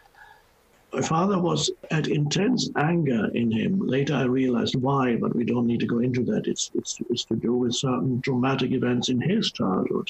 My 0.93 1.03
father 1.03 1.39
was 1.39 1.71
at 1.93 2.09
intense 2.09 2.69
anger 2.77 3.29
in 3.35 3.53
him. 3.53 3.79
Later, 3.79 4.15
I 4.15 4.25
realized 4.25 4.75
why, 4.75 5.17
but 5.17 5.37
we 5.37 5.45
don't 5.45 5.67
need 5.67 5.81
to 5.81 5.87
go 5.87 6.01
into 6.01 6.25
that. 6.25 6.47
It's 6.47 6.71
it's, 6.75 6.97
it's 7.11 7.25
to 7.27 7.37
do 7.37 7.55
with 7.55 7.75
certain 7.75 8.21
traumatic 8.23 8.73
events 8.73 9.09
in 9.09 9.21
his 9.21 9.53
childhood. 9.53 10.09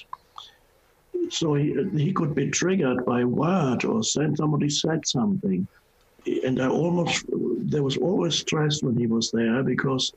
So 1.28 1.54
he, 1.54 1.74
he 1.96 2.12
could 2.12 2.34
be 2.34 2.50
triggered 2.50 3.04
by 3.04 3.24
word 3.24 3.84
or 3.84 4.02
said 4.02 4.36
somebody 4.36 4.70
said 4.70 5.06
something 5.06 5.68
and 6.26 6.60
I 6.60 6.68
almost 6.68 7.24
there 7.28 7.82
was 7.82 7.96
always 7.96 8.34
stress 8.36 8.82
when 8.82 8.96
he 8.96 9.06
was 9.06 9.30
there 9.30 9.62
because 9.62 10.12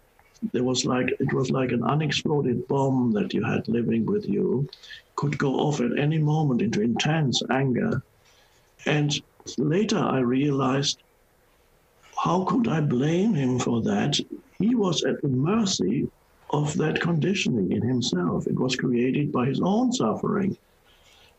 there 0.52 0.64
was 0.64 0.86
like 0.86 1.10
it 1.20 1.34
was 1.34 1.52
like 1.52 1.72
an 1.72 1.84
unexploded 1.84 2.68
bomb 2.68 3.12
that 3.14 3.34
you 3.34 3.44
had 3.44 3.68
living 3.68 4.06
with 4.06 4.28
you 4.28 4.68
could 5.16 5.38
go 5.38 5.56
off 5.56 5.80
at 5.80 5.98
any 5.98 6.18
moment 6.18 6.62
into 6.62 6.82
intense 6.82 7.42
anger. 7.52 8.02
And 8.86 9.14
later 9.58 9.98
i 10.00 10.20
realized 10.20 11.04
how 12.24 12.46
could 12.46 12.68
i 12.68 12.82
blame 12.82 13.34
him 13.34 13.60
for 13.60 13.82
that? 13.82 14.20
He 14.60 14.76
was 14.76 15.04
at 15.04 15.22
the 15.22 15.30
mercy 15.30 16.08
of 16.52 16.78
that 16.78 17.02
conditioning 17.02 17.72
in 17.72 17.82
himself. 17.82 18.48
It 18.48 18.60
was 18.60 18.76
created 18.76 19.32
by 19.32 19.48
his 19.48 19.60
own 19.62 19.92
suffering 19.92 20.56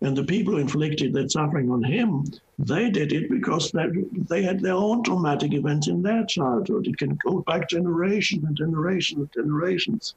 and 0.05 0.15
the 0.15 0.25
people 0.25 0.53
who 0.53 0.61
inflicted 0.61 1.15
that 1.15 1.33
suffering 1.33 1.71
on 1.71 1.83
him, 1.83 2.25
they 2.59 2.91
did 2.91 3.11
it 3.15 3.31
because 3.31 3.73
they 4.29 4.43
had 4.43 4.61
their 4.61 4.75
own 4.75 5.03
traumatic 5.03 5.55
events 5.55 5.89
in 5.89 6.03
their 6.03 6.27
childhood. 6.27 6.87
It 6.87 6.99
can 6.99 7.19
go 7.25 7.41
back 7.47 7.71
generations 7.71 8.45
and 8.45 8.55
generations 8.55 9.19
and 9.19 9.33
generations. 9.33 10.15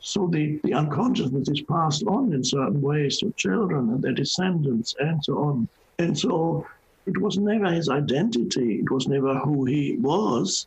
So 0.00 0.26
the, 0.26 0.58
the 0.64 0.74
unconsciousness 0.74 1.48
is 1.48 1.62
passed 1.62 2.02
on 2.08 2.32
in 2.32 2.42
certain 2.42 2.82
ways 2.82 3.18
to 3.18 3.32
children 3.36 3.90
and 3.90 4.02
their 4.02 4.12
descendants 4.12 4.96
and 4.98 5.24
so 5.24 5.38
on. 5.38 5.68
And 6.00 6.18
so 6.18 6.66
it 7.06 7.16
was 7.16 7.38
never 7.38 7.70
his 7.70 7.88
identity, 7.88 8.80
it 8.80 8.90
was 8.90 9.06
never 9.06 9.38
who 9.38 9.64
he 9.64 9.96
was. 10.00 10.66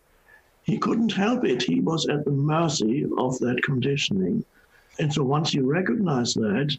He 0.63 0.77
couldn't 0.77 1.11
help 1.11 1.43
it. 1.43 1.63
He 1.63 1.81
was 1.81 2.07
at 2.07 2.23
the 2.23 2.31
mercy 2.31 3.05
of 3.17 3.37
that 3.39 3.61
conditioning. 3.63 4.45
And 4.99 5.13
so 5.13 5.23
once 5.23 5.53
you 5.53 5.69
recognize 5.69 6.33
that, 6.35 6.77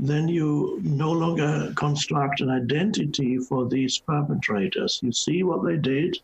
then 0.00 0.28
you 0.28 0.80
no 0.82 1.10
longer 1.10 1.72
construct 1.74 2.40
an 2.40 2.50
identity 2.50 3.38
for 3.38 3.68
these 3.68 3.98
perpetrators. 3.98 5.00
You 5.02 5.12
see 5.12 5.42
what 5.42 5.64
they 5.64 5.76
did. 5.76 6.16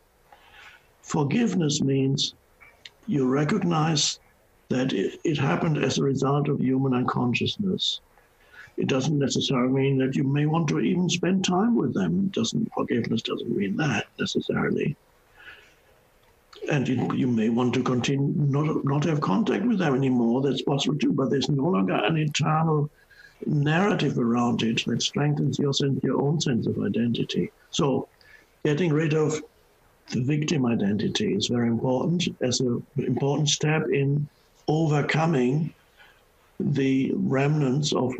Forgiveness 1.01 1.81
means 1.81 2.35
you 3.05 3.27
recognize 3.27 4.19
that 4.69 4.93
it, 4.93 5.19
it 5.23 5.37
happened 5.37 5.77
as 5.77 5.97
a 5.97 6.03
result 6.03 6.47
of 6.47 6.61
human 6.61 6.93
unconsciousness. 6.93 7.99
It 8.77 8.87
doesn't 8.87 9.19
necessarily 9.19 9.71
mean 9.71 9.97
that 9.99 10.15
you 10.15 10.23
may 10.23 10.45
want 10.45 10.67
to 10.69 10.79
even 10.79 11.09
spend 11.09 11.45
time 11.45 11.75
with 11.75 11.93
them. 11.93 12.27
Doesn't 12.27 12.71
forgiveness 12.73 13.21
doesn't 13.21 13.55
mean 13.55 13.75
that 13.77 14.07
necessarily. 14.19 14.95
And 16.71 16.87
you, 16.87 17.13
you 17.13 17.27
may 17.27 17.49
want 17.49 17.73
to 17.75 17.83
continue 17.83 18.33
not 18.35 18.83
not 18.83 19.03
have 19.03 19.21
contact 19.21 19.65
with 19.65 19.79
them 19.79 19.95
anymore. 19.95 20.41
That's 20.41 20.63
possible 20.63 20.97
too. 20.97 21.13
But 21.13 21.29
there's 21.29 21.47
no 21.47 21.63
longer 21.63 21.93
an 21.93 22.17
eternal 22.17 22.89
narrative 23.45 24.17
around 24.17 24.63
it 24.63 24.83
that 24.85 25.01
strengthens 25.01 25.59
your 25.59 25.73
sense, 25.73 26.03
your 26.03 26.21
own 26.21 26.39
sense 26.39 26.67
of 26.67 26.79
identity. 26.79 27.51
So, 27.71 28.07
getting 28.63 28.91
rid 28.91 29.13
of 29.13 29.41
the 30.11 30.21
victim 30.21 30.65
identity 30.65 31.33
is 31.33 31.47
very 31.47 31.67
important 31.67 32.27
as 32.41 32.59
an 32.59 32.85
important 32.97 33.49
step 33.49 33.87
in 33.91 34.27
overcoming 34.67 35.73
the 36.59 37.11
remnants 37.15 37.93
of 37.93 38.13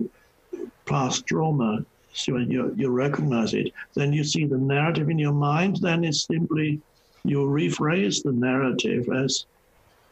past 0.85 1.25
trauma. 1.25 1.85
So 2.13 2.33
when 2.33 2.49
you, 2.49 2.73
you 2.77 2.89
recognize 2.89 3.53
it, 3.53 3.71
then 3.93 4.13
you 4.13 4.23
see 4.23 4.45
the 4.45 4.57
narrative 4.57 5.09
in 5.09 5.19
your 5.19 5.33
mind, 5.33 5.77
then 5.81 6.03
it's 6.03 6.25
simply 6.25 6.81
you 7.23 7.39
rephrase 7.39 8.23
the 8.23 8.31
narrative 8.31 9.07
as 9.09 9.45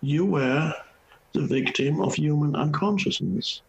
you 0.02 0.26
were 0.26 0.74
the 1.34 1.42
victim 1.42 2.02
of 2.02 2.14
human 2.14 2.56
unconsciousness 2.56 3.62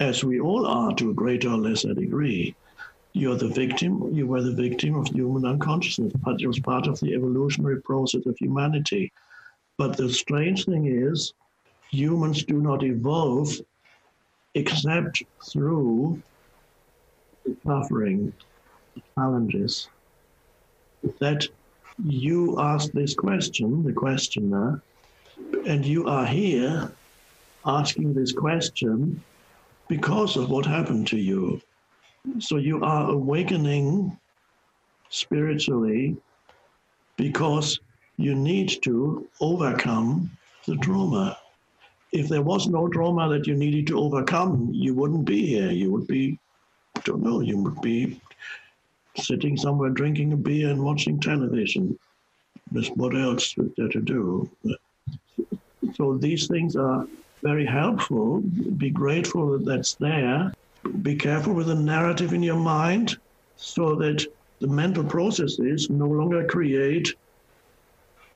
as 0.00 0.22
we 0.22 0.38
all 0.38 0.66
are 0.66 0.94
to 0.94 1.10
a 1.10 1.14
greater 1.14 1.48
or 1.48 1.56
lesser 1.56 1.92
degree. 1.92 2.54
You're 3.14 3.36
the 3.36 3.48
victim, 3.48 4.14
you 4.14 4.26
were 4.26 4.42
the 4.42 4.54
victim 4.54 4.94
of 4.94 5.08
human 5.08 5.44
unconsciousness, 5.44 6.12
but 6.24 6.40
it 6.40 6.46
was 6.46 6.60
part 6.60 6.86
of 6.86 7.00
the 7.00 7.14
evolutionary 7.14 7.82
process 7.82 8.24
of 8.26 8.36
humanity. 8.38 9.12
But 9.76 9.96
the 9.96 10.12
strange 10.12 10.66
thing 10.66 10.86
is, 10.86 11.32
humans 11.90 12.44
do 12.44 12.60
not 12.60 12.84
evolve 12.84 13.52
except 14.54 15.22
through 15.50 16.22
suffering, 17.66 18.32
challenges. 19.14 19.88
That 21.18 21.46
you 22.04 22.60
ask 22.60 22.92
this 22.92 23.14
question, 23.14 23.82
the 23.82 23.92
questioner, 23.92 24.80
and 25.66 25.84
you 25.84 26.06
are 26.06 26.26
here 26.26 26.92
asking 27.64 28.14
this 28.14 28.32
question 28.32 29.22
because 29.88 30.36
of 30.36 30.50
what 30.50 30.66
happened 30.66 31.06
to 31.08 31.18
you. 31.18 31.60
So 32.38 32.56
you 32.56 32.82
are 32.82 33.10
awakening 33.10 34.16
spiritually 35.08 36.16
because 37.16 37.80
you 38.16 38.34
need 38.34 38.82
to 38.82 39.26
overcome 39.40 40.30
the 40.66 40.76
trauma. 40.76 41.38
If 42.12 42.28
there 42.28 42.42
was 42.42 42.68
no 42.68 42.88
trauma 42.88 43.28
that 43.30 43.46
you 43.46 43.54
needed 43.54 43.86
to 43.88 43.98
overcome, 43.98 44.70
you 44.72 44.94
wouldn't 44.94 45.24
be 45.24 45.46
here. 45.46 45.70
You 45.70 45.90
would 45.92 46.06
be, 46.06 46.38
I 46.96 47.00
don't 47.00 47.22
know, 47.22 47.40
you 47.40 47.58
would 47.58 47.80
be 47.80 48.20
sitting 49.16 49.56
somewhere 49.56 49.90
drinking 49.90 50.32
a 50.32 50.36
beer 50.36 50.70
and 50.70 50.82
watching 50.82 51.20
television. 51.20 51.98
What 52.94 53.16
else 53.16 53.54
is 53.56 53.70
there 53.76 53.88
to 53.88 54.00
do? 54.00 54.50
So 55.94 56.18
these 56.18 56.46
things 56.46 56.76
are 56.76 57.06
very 57.42 57.66
helpful. 57.66 58.42
Be 58.76 58.90
grateful 58.90 59.52
that 59.52 59.64
that's 59.64 59.94
there. 59.96 60.52
Be 61.02 61.16
careful 61.16 61.54
with 61.54 61.66
the 61.66 61.74
narrative 61.74 62.32
in 62.32 62.42
your 62.42 62.56
mind 62.58 63.16
so 63.56 63.94
that 63.96 64.24
the 64.60 64.66
mental 64.68 65.04
processes 65.04 65.88
no 65.90 66.06
longer 66.06 66.46
create 66.46 67.14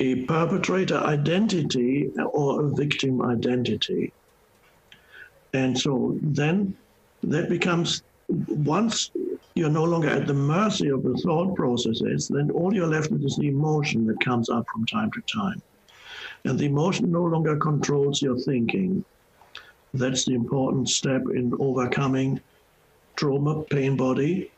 a 0.00 0.24
perpetrator 0.24 0.98
identity 0.98 2.10
or 2.32 2.64
a 2.64 2.70
victim 2.74 3.22
identity. 3.22 4.12
And 5.52 5.78
so 5.78 6.18
then 6.22 6.74
that 7.22 7.48
becomes 7.48 8.02
once 8.28 9.10
you're 9.54 9.68
no 9.68 9.84
longer 9.84 10.08
at 10.08 10.26
the 10.26 10.34
mercy 10.34 10.88
of 10.88 11.02
the 11.02 11.14
thought 11.22 11.54
processes, 11.54 12.28
then 12.28 12.50
all 12.50 12.74
you're 12.74 12.86
left 12.86 13.10
with 13.10 13.24
is 13.24 13.36
the 13.36 13.48
emotion 13.48 14.06
that 14.06 14.18
comes 14.20 14.48
up 14.48 14.64
from 14.72 14.86
time 14.86 15.10
to 15.12 15.22
time. 15.32 15.62
And 16.44 16.58
the 16.58 16.66
emotion 16.66 17.10
no 17.10 17.22
longer 17.22 17.56
controls 17.56 18.20
your 18.20 18.36
thinking. 18.36 19.04
That's 19.94 20.24
the 20.24 20.34
important 20.34 20.88
step 20.88 21.22
in 21.34 21.52
overcoming 21.58 22.40
trauma, 23.16 23.62
pain 23.64 23.96
body. 23.96 24.50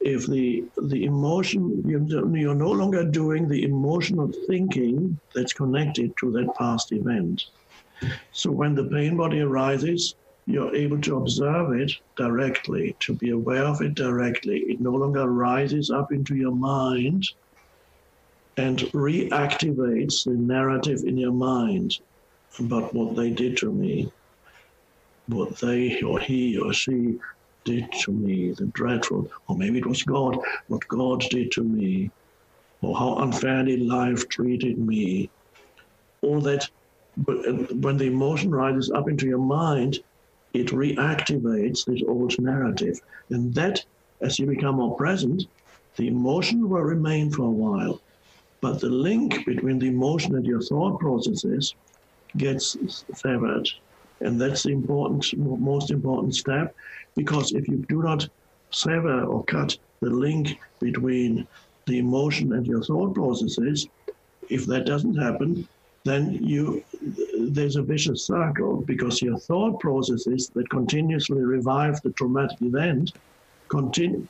If 0.00 0.26
the 0.26 0.64
the 0.88 1.04
emotion 1.04 1.82
you're 1.86 2.54
no 2.54 2.70
longer 2.72 3.04
doing 3.04 3.48
the 3.48 3.62
emotional 3.62 4.30
thinking 4.48 5.18
that's 5.34 5.52
connected 5.52 6.12
to 6.18 6.32
that 6.32 6.54
past 6.58 6.92
event. 6.92 7.42
So 8.32 8.50
when 8.50 8.74
the 8.74 8.84
pain 8.84 9.16
body 9.16 9.40
arises, 9.40 10.16
you're 10.46 10.74
able 10.74 11.00
to 11.02 11.18
observe 11.18 11.72
it 11.80 11.92
directly, 12.16 12.96
to 13.00 13.14
be 13.14 13.30
aware 13.30 13.64
of 13.64 13.80
it 13.80 13.94
directly. 13.94 14.58
It 14.66 14.80
no 14.80 14.90
longer 14.90 15.28
rises 15.30 15.90
up 15.90 16.10
into 16.10 16.34
your 16.34 16.54
mind 16.54 17.22
and 18.56 18.78
reactivates 18.92 20.24
the 20.24 20.32
narrative 20.32 21.00
in 21.06 21.16
your 21.16 21.32
mind 21.32 21.98
about 22.58 22.94
what 22.94 23.16
they 23.16 23.30
did 23.30 23.56
to 23.58 23.72
me, 23.72 24.10
what 25.28 25.58
they 25.60 26.00
or 26.02 26.18
he 26.18 26.58
or 26.58 26.72
she 26.72 27.18
did 27.64 27.90
to 27.92 28.12
me, 28.12 28.52
the 28.56 28.66
dreadful, 28.66 29.30
or 29.48 29.56
maybe 29.56 29.78
it 29.78 29.86
was 29.86 30.02
God, 30.02 30.36
what 30.68 30.86
God 30.88 31.20
did 31.30 31.50
to 31.52 31.62
me, 31.62 32.10
or 32.82 32.96
how 32.96 33.16
unfairly 33.18 33.78
life 33.78 34.28
treated 34.28 34.78
me. 34.78 35.30
All 36.22 36.40
that, 36.42 36.68
but 37.16 37.48
uh, 37.48 37.52
when 37.74 37.96
the 37.96 38.06
emotion 38.06 38.50
rises 38.50 38.90
up 38.90 39.08
into 39.08 39.26
your 39.26 39.38
mind, 39.38 39.98
it 40.52 40.68
reactivates 40.68 41.84
this 41.86 42.02
old 42.06 42.38
narrative. 42.38 43.00
And 43.30 43.54
that, 43.54 43.82
as 44.20 44.38
you 44.38 44.46
become 44.46 44.76
more 44.76 44.96
present, 44.96 45.44
the 45.96 46.08
emotion 46.08 46.68
will 46.68 46.82
remain 46.82 47.30
for 47.30 47.44
a 47.44 47.50
while 47.50 48.00
but 48.62 48.80
the 48.80 48.88
link 48.88 49.44
between 49.44 49.78
the 49.78 49.88
emotion 49.88 50.36
and 50.36 50.46
your 50.46 50.62
thought 50.62 50.98
processes 51.00 51.74
gets 52.36 52.76
severed. 53.14 53.68
And 54.20 54.40
that's 54.40 54.62
the 54.62 54.70
important, 54.70 55.36
most 55.36 55.90
important 55.90 56.34
step, 56.34 56.74
because 57.16 57.52
if 57.52 57.66
you 57.68 57.84
do 57.88 58.02
not 58.02 58.26
sever 58.70 59.24
or 59.24 59.44
cut 59.44 59.76
the 60.00 60.10
link 60.10 60.58
between 60.80 61.46
the 61.86 61.98
emotion 61.98 62.52
and 62.52 62.64
your 62.64 62.82
thought 62.84 63.14
processes, 63.14 63.88
if 64.48 64.64
that 64.66 64.86
doesn't 64.86 65.16
happen, 65.16 65.68
then 66.04 66.32
you 66.42 66.82
there's 67.38 67.76
a 67.76 67.82
vicious 67.82 68.26
circle 68.26 68.82
because 68.86 69.22
your 69.22 69.38
thought 69.38 69.78
processes 69.80 70.50
that 70.54 70.68
continuously 70.70 71.40
revive 71.40 72.00
the 72.02 72.10
traumatic 72.12 72.60
event 72.60 73.12
continue 73.68 74.26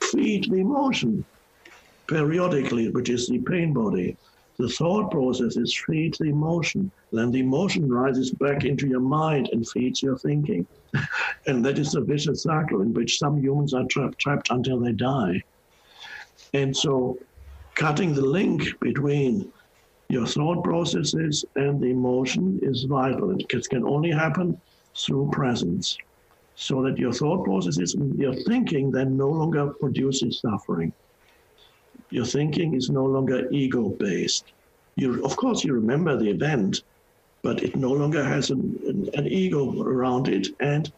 feed 0.00 0.48
the 0.50 0.58
emotion 0.58 1.24
periodically, 2.08 2.90
which 2.90 3.10
is 3.10 3.28
the 3.28 3.38
pain 3.40 3.72
body. 3.72 4.16
The 4.58 4.68
thought 4.68 5.12
process 5.12 5.56
is 5.56 5.80
feeds 5.86 6.18
the 6.18 6.30
emotion. 6.30 6.90
Then 7.12 7.30
the 7.30 7.40
emotion 7.40 7.88
rises 7.88 8.32
back 8.32 8.64
into 8.64 8.88
your 8.88 9.00
mind 9.00 9.50
and 9.52 9.68
feeds 9.68 10.02
your 10.02 10.18
thinking. 10.18 10.66
and 11.46 11.64
that 11.64 11.78
is 11.78 11.94
a 11.94 12.00
vicious 12.00 12.42
cycle 12.42 12.80
in 12.80 12.92
which 12.92 13.18
some 13.18 13.40
humans 13.40 13.72
are 13.72 13.84
trapped, 13.88 14.18
trapped 14.18 14.50
until 14.50 14.80
they 14.80 14.92
die. 14.92 15.40
And 16.54 16.76
so, 16.76 17.18
cutting 17.76 18.14
the 18.14 18.24
link 18.26 18.62
between 18.80 19.52
your 20.08 20.26
thought 20.26 20.64
processes 20.64 21.44
and 21.54 21.80
the 21.80 21.90
emotion 21.90 22.58
is 22.62 22.84
vital. 22.88 23.36
It 23.38 23.68
can 23.68 23.84
only 23.86 24.10
happen 24.10 24.60
through 24.98 25.30
presence. 25.32 25.96
So 26.56 26.82
that 26.82 26.98
your 26.98 27.12
thought 27.12 27.44
processes, 27.44 27.94
your 28.16 28.34
thinking 28.34 28.90
then 28.90 29.16
no 29.16 29.28
longer 29.28 29.72
produces 29.80 30.40
suffering. 30.40 30.92
Your 32.10 32.24
thinking 32.24 32.74
is 32.74 32.90
no 32.90 33.04
longer 33.04 33.48
ego 33.50 33.90
based. 33.98 34.52
You, 34.96 35.24
of 35.24 35.36
course, 35.36 35.64
you 35.64 35.72
remember 35.74 36.16
the 36.16 36.30
event, 36.30 36.82
but 37.42 37.62
it 37.62 37.76
no 37.76 37.92
longer 37.92 38.24
has 38.24 38.50
an, 38.50 38.78
an, 38.86 39.08
an 39.14 39.26
ego 39.26 39.82
around 39.82 40.28
it. 40.28 40.48
And 40.60 40.90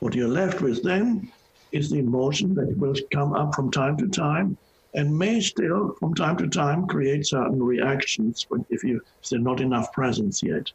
what 0.00 0.14
you're 0.14 0.28
left 0.28 0.60
with 0.60 0.82
then 0.82 1.30
is 1.72 1.90
the 1.90 1.98
emotion 1.98 2.54
that 2.54 2.76
will 2.76 2.94
come 3.12 3.32
up 3.32 3.54
from 3.54 3.70
time 3.70 3.96
to 3.98 4.08
time 4.08 4.56
and 4.94 5.16
may 5.16 5.40
still, 5.40 5.94
from 6.00 6.14
time 6.14 6.36
to 6.38 6.48
time, 6.48 6.86
create 6.86 7.26
certain 7.26 7.62
reactions 7.62 8.46
if, 8.70 8.82
you, 8.82 8.96
if 9.22 9.30
there's 9.30 9.42
not 9.42 9.60
enough 9.60 9.92
presence 9.92 10.42
yet. 10.42 10.66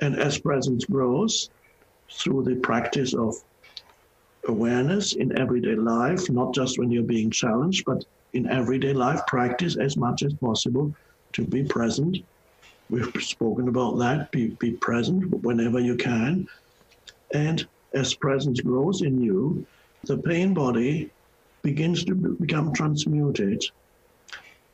And 0.00 0.18
as 0.18 0.40
presence 0.40 0.84
grows 0.84 1.50
through 2.12 2.44
the 2.44 2.56
practice 2.56 3.14
of 3.14 3.34
awareness 4.48 5.14
in 5.14 5.38
everyday 5.38 5.76
life, 5.76 6.28
not 6.30 6.54
just 6.54 6.78
when 6.78 6.90
you're 6.90 7.04
being 7.04 7.30
challenged, 7.30 7.84
but 7.86 8.04
in 8.32 8.48
everyday 8.48 8.92
life, 8.92 9.20
practice 9.26 9.76
as 9.76 9.96
much 9.96 10.22
as 10.22 10.34
possible 10.34 10.94
to 11.32 11.44
be 11.44 11.64
present. 11.64 12.18
We've 12.88 13.10
spoken 13.20 13.68
about 13.68 13.98
that. 13.98 14.30
Be, 14.32 14.48
be 14.48 14.72
present 14.72 15.30
whenever 15.42 15.80
you 15.80 15.96
can. 15.96 16.46
And 17.34 17.66
as 17.94 18.14
presence 18.14 18.60
grows 18.60 19.02
in 19.02 19.20
you, 19.20 19.66
the 20.04 20.18
pain 20.18 20.54
body 20.54 21.10
begins 21.62 22.04
to 22.04 22.14
become 22.14 22.72
transmuted. 22.72 23.62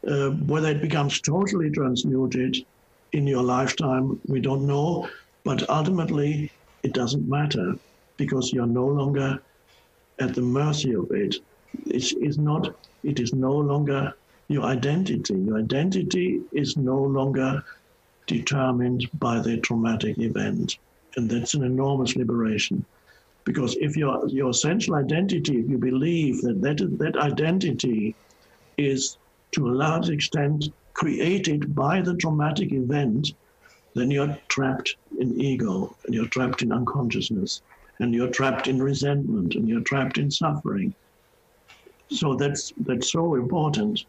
Uh, 0.07 0.31
whether 0.31 0.71
it 0.71 0.81
becomes 0.81 1.21
totally 1.21 1.71
transmuted 1.71 2.57
in 3.13 3.27
your 3.27 3.43
lifetime, 3.43 4.21
we 4.29 4.41
don't 4.41 4.67
know, 4.67 5.09
but 5.45 5.69
ultimately 5.69 6.51
it 6.83 6.93
doesn't 6.93 7.29
matter 7.29 7.75
because 8.17 8.53
you're 8.53 8.67
no 8.67 8.87
longer 8.87 9.39
at 10.21 10.35
the 10.35 10.41
mercy 10.41 10.95
of 10.95 11.11
it. 11.11 11.37
It 11.87 12.13
is 12.23 12.39
not, 12.39 12.75
it 13.03 13.21
is 13.21 13.33
no 13.33 13.53
longer 13.53 14.15
your 14.49 14.65
identity. 14.65 15.35
Your 15.35 15.59
identity 15.59 16.41
is 16.53 16.77
no 16.77 16.99
longer 17.03 17.63
determined 18.27 19.09
by 19.19 19.41
the 19.41 19.59
traumatic 19.59 20.19
event. 20.19 20.79
And 21.17 21.31
that's 21.31 21.55
an 21.55 21.65
enormous 21.65 22.17
liberation. 22.17 22.85
Because 23.45 23.77
if 23.81 23.97
your, 23.97 24.27
your 24.29 24.51
essential 24.51 24.97
identity, 24.97 25.59
if 25.59 25.71
you 25.71 25.79
believe 25.79 26.43
that, 26.43 26.61
that 26.63 26.99
that 26.99 27.17
identity 27.17 28.15
is 28.77 29.17
to 29.53 29.69
a 29.69 29.71
large 29.71 30.11
extent 30.11 30.67
created 30.95 31.75
by 31.75 32.01
the 32.01 32.15
traumatic 32.17 32.73
event, 32.73 33.33
then 33.95 34.11
you're 34.11 34.37
trapped 34.49 34.97
in 35.19 35.41
ego 35.41 35.97
and 36.05 36.15
you're 36.15 36.29
trapped 36.29 36.63
in 36.63 36.73
unconsciousness 36.73 37.63
and 37.99 38.15
you're 38.15 38.31
trapped 38.31 38.67
in 38.67 38.83
resentment 38.83 39.55
and 39.55 39.69
you're 39.69 39.81
trapped 39.81 40.19
in 40.19 40.31
suffering. 40.31 40.95
So 42.11 42.35
that's 42.35 42.73
that's 42.79 43.13
so 43.13 43.35
important. 43.35 44.05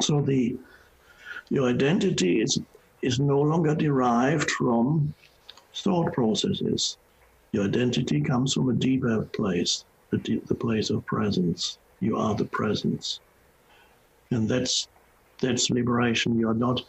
So 0.00 0.20
the 0.20 0.56
your 1.50 1.68
identity 1.68 2.40
is 2.40 2.58
is 3.02 3.20
no 3.20 3.40
longer 3.40 3.74
derived 3.74 4.50
from 4.50 5.14
thought 5.74 6.12
processes. 6.12 6.96
Your 7.52 7.64
identity 7.64 8.20
comes 8.20 8.54
from 8.54 8.68
a 8.70 8.74
deeper 8.74 9.22
place, 9.32 9.84
the, 10.10 10.18
deep, 10.18 10.46
the 10.46 10.54
place 10.54 10.90
of 10.90 11.06
presence. 11.06 11.78
You 12.00 12.16
are 12.16 12.34
the 12.34 12.46
presence. 12.46 13.20
And 14.30 14.48
that's 14.48 14.88
that's 15.40 15.70
liberation. 15.70 16.38
You're 16.38 16.54
not 16.54 16.82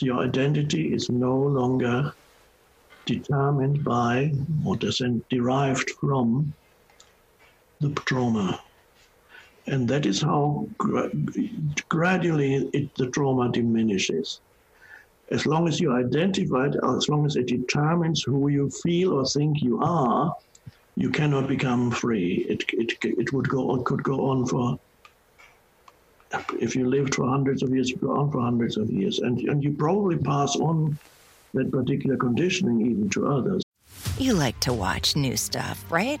your 0.00 0.18
identity 0.22 0.92
is 0.92 1.08
no 1.10 1.36
longer 1.36 2.12
determined 3.04 3.82
by 3.84 4.32
or 4.64 4.76
derived 4.76 5.90
from 6.00 6.52
the 7.80 7.90
trauma. 8.06 8.60
And 9.66 9.88
that 9.88 10.06
is 10.06 10.22
how 10.22 10.68
gra- 10.78 11.10
gradually 11.88 12.68
it, 12.72 12.94
the 12.94 13.10
trauma 13.10 13.50
diminishes 13.50 14.40
as 15.30 15.46
long 15.46 15.66
as 15.66 15.80
you 15.80 15.92
identify 15.92 16.66
it, 16.66 16.76
as 16.84 17.08
long 17.08 17.26
as 17.26 17.36
it 17.36 17.46
determines 17.46 18.22
who 18.22 18.48
you 18.48 18.70
feel 18.70 19.14
or 19.14 19.24
think 19.26 19.62
you 19.62 19.80
are, 19.82 20.34
you 20.94 21.10
cannot 21.10 21.48
become 21.48 21.90
free. 21.90 22.46
It, 22.48 22.64
it, 22.72 22.96
it 23.02 23.32
would 23.32 23.48
go 23.48 23.70
on, 23.70 23.84
could 23.84 24.02
go 24.02 24.30
on 24.30 24.46
for, 24.46 24.78
if 26.60 26.76
you 26.76 26.88
lived 26.88 27.14
for 27.14 27.28
hundreds 27.28 27.62
of 27.62 27.70
years, 27.70 27.92
go 27.92 28.16
on 28.16 28.30
for 28.30 28.40
hundreds 28.40 28.76
of 28.76 28.88
years. 28.88 29.18
And, 29.18 29.38
and 29.48 29.62
you 29.62 29.72
probably 29.72 30.16
pass 30.16 30.56
on 30.56 30.96
that 31.54 31.70
particular 31.72 32.16
conditioning 32.16 32.80
even 32.80 33.10
to 33.10 33.26
others. 33.26 33.62
You 34.18 34.34
like 34.34 34.58
to 34.60 34.72
watch 34.72 35.16
new 35.16 35.36
stuff, 35.36 35.84
right? 35.90 36.20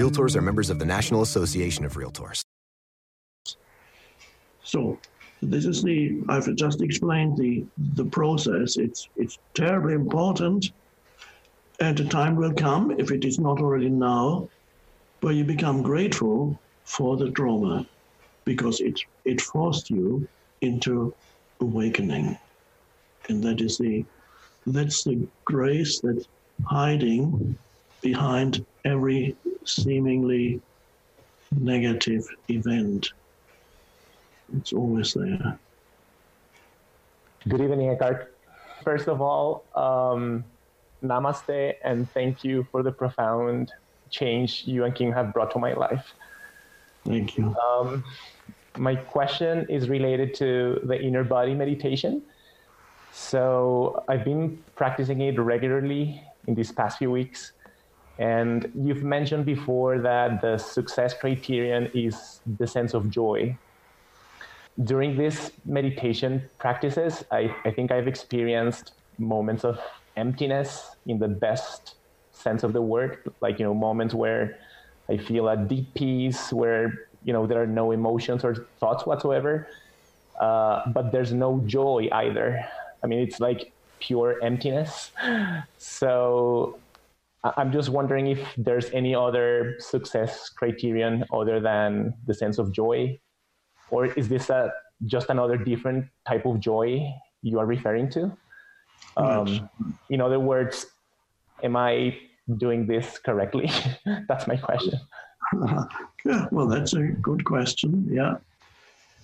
Realtors 0.00 0.34
are 0.34 0.40
members 0.40 0.70
of 0.70 0.78
the 0.78 0.86
National 0.86 1.20
Association 1.20 1.84
of 1.84 1.92
Realtors. 1.92 2.40
So, 4.64 4.98
this 5.42 5.66
is 5.66 5.82
the, 5.82 6.22
I've 6.26 6.54
just 6.54 6.80
explained 6.80 7.36
the, 7.36 7.66
the 7.96 8.06
process. 8.06 8.78
It's, 8.78 9.10
it's 9.16 9.38
terribly 9.52 9.92
important. 9.92 10.72
And 11.80 11.98
the 11.98 12.06
time 12.06 12.36
will 12.36 12.54
come, 12.54 12.92
if 12.98 13.10
it 13.10 13.26
is 13.26 13.38
not 13.38 13.60
already 13.60 13.90
now, 13.90 14.48
where 15.20 15.34
you 15.34 15.44
become 15.44 15.82
grateful 15.82 16.58
for 16.84 17.18
the 17.18 17.30
trauma 17.32 17.86
because 18.46 18.80
it, 18.80 18.98
it 19.26 19.38
forced 19.42 19.90
you 19.90 20.26
into 20.62 21.14
awakening. 21.60 22.38
And 23.28 23.44
that 23.44 23.60
is 23.60 23.76
the, 23.76 24.06
that's 24.66 25.04
the 25.04 25.28
grace 25.44 26.00
that's 26.00 26.26
hiding 26.64 27.58
behind 28.00 28.64
every 28.86 29.36
seemingly 29.70 30.60
negative 31.52 32.26
event. 32.48 33.12
It's 34.56 34.72
always 34.72 35.14
there. 35.14 35.58
Good 37.48 37.60
evening, 37.60 37.88
Eckhart. 37.90 38.34
First 38.84 39.08
of 39.08 39.20
all, 39.20 39.64
um, 39.74 40.44
namaste 41.02 41.74
and 41.84 42.10
thank 42.10 42.44
you 42.44 42.66
for 42.70 42.82
the 42.82 42.92
profound 42.92 43.72
change 44.10 44.64
you 44.66 44.84
and 44.84 44.94
Kim 44.94 45.12
have 45.12 45.32
brought 45.32 45.50
to 45.52 45.58
my 45.58 45.72
life. 45.72 46.12
Thank 47.04 47.38
you. 47.38 47.54
Um, 47.56 48.04
my 48.76 48.96
question 48.96 49.66
is 49.68 49.88
related 49.88 50.34
to 50.34 50.80
the 50.84 51.00
inner 51.00 51.24
body 51.24 51.54
meditation. 51.54 52.22
So 53.12 54.04
I've 54.08 54.24
been 54.24 54.62
practicing 54.76 55.20
it 55.20 55.38
regularly 55.38 56.22
in 56.46 56.54
these 56.54 56.72
past 56.72 56.98
few 56.98 57.10
weeks. 57.10 57.52
And 58.20 58.70
you've 58.74 59.02
mentioned 59.02 59.44
before 59.44 59.98
that 59.98 60.40
the 60.40 60.58
success 60.58 61.14
criterion 61.18 61.90
is 61.94 62.40
the 62.46 62.66
sense 62.66 62.94
of 62.94 63.10
joy 63.10 63.58
during 64.84 65.16
these 65.16 65.52
meditation 65.64 66.48
practices, 66.58 67.24
I, 67.30 67.54
I 67.64 67.70
think 67.70 67.90
I've 67.90 68.08
experienced 68.08 68.92
moments 69.18 69.64
of 69.64 69.78
emptiness 70.16 70.96
in 71.06 71.18
the 71.18 71.28
best 71.28 71.96
sense 72.32 72.62
of 72.62 72.72
the 72.72 72.82
word, 72.82 73.18
like, 73.40 73.58
you 73.58 73.64
know, 73.64 73.74
moments 73.74 74.14
where 74.14 74.58
I 75.08 75.18
feel 75.18 75.48
a 75.48 75.56
deep 75.56 75.92
peace, 75.94 76.52
where, 76.52 76.94
you 77.24 77.32
know, 77.32 77.46
there 77.46 77.60
are 77.62 77.66
no 77.66 77.90
emotions 77.90 78.44
or 78.44 78.68
thoughts 78.78 79.04
whatsoever. 79.04 79.66
Uh, 80.38 80.88
but 80.92 81.12
there's 81.12 81.32
no 81.32 81.62
joy 81.66 82.08
either. 82.12 82.64
I 83.02 83.06
mean, 83.06 83.20
it's 83.20 83.40
like 83.40 83.72
pure 83.98 84.42
emptiness. 84.42 85.10
So 85.78 86.78
I'm 87.42 87.72
just 87.72 87.88
wondering 87.88 88.26
if 88.26 88.46
there's 88.58 88.90
any 88.90 89.14
other 89.14 89.76
success 89.78 90.50
criterion 90.50 91.24
other 91.32 91.58
than 91.60 92.14
the 92.26 92.34
sense 92.34 92.58
of 92.58 92.72
joy, 92.72 93.18
or 93.90 94.06
is 94.06 94.28
this 94.28 94.50
a 94.50 94.72
just 95.06 95.30
another 95.30 95.56
different 95.56 96.06
type 96.28 96.44
of 96.44 96.60
joy 96.60 97.02
you 97.42 97.58
are 97.58 97.66
referring 97.66 98.10
to? 98.10 98.36
Um, 99.16 99.68
in 100.10 100.20
other 100.20 100.38
words, 100.38 100.86
am 101.62 101.76
I 101.76 102.18
doing 102.58 102.86
this 102.86 103.18
correctly? 103.18 103.70
that's 104.28 104.46
my 104.46 104.56
question. 104.56 105.00
yeah, 106.24 106.46
well, 106.50 106.66
that's 106.66 106.92
a 106.92 107.02
good 107.02 107.44
question. 107.44 108.06
Yeah. 108.10 108.36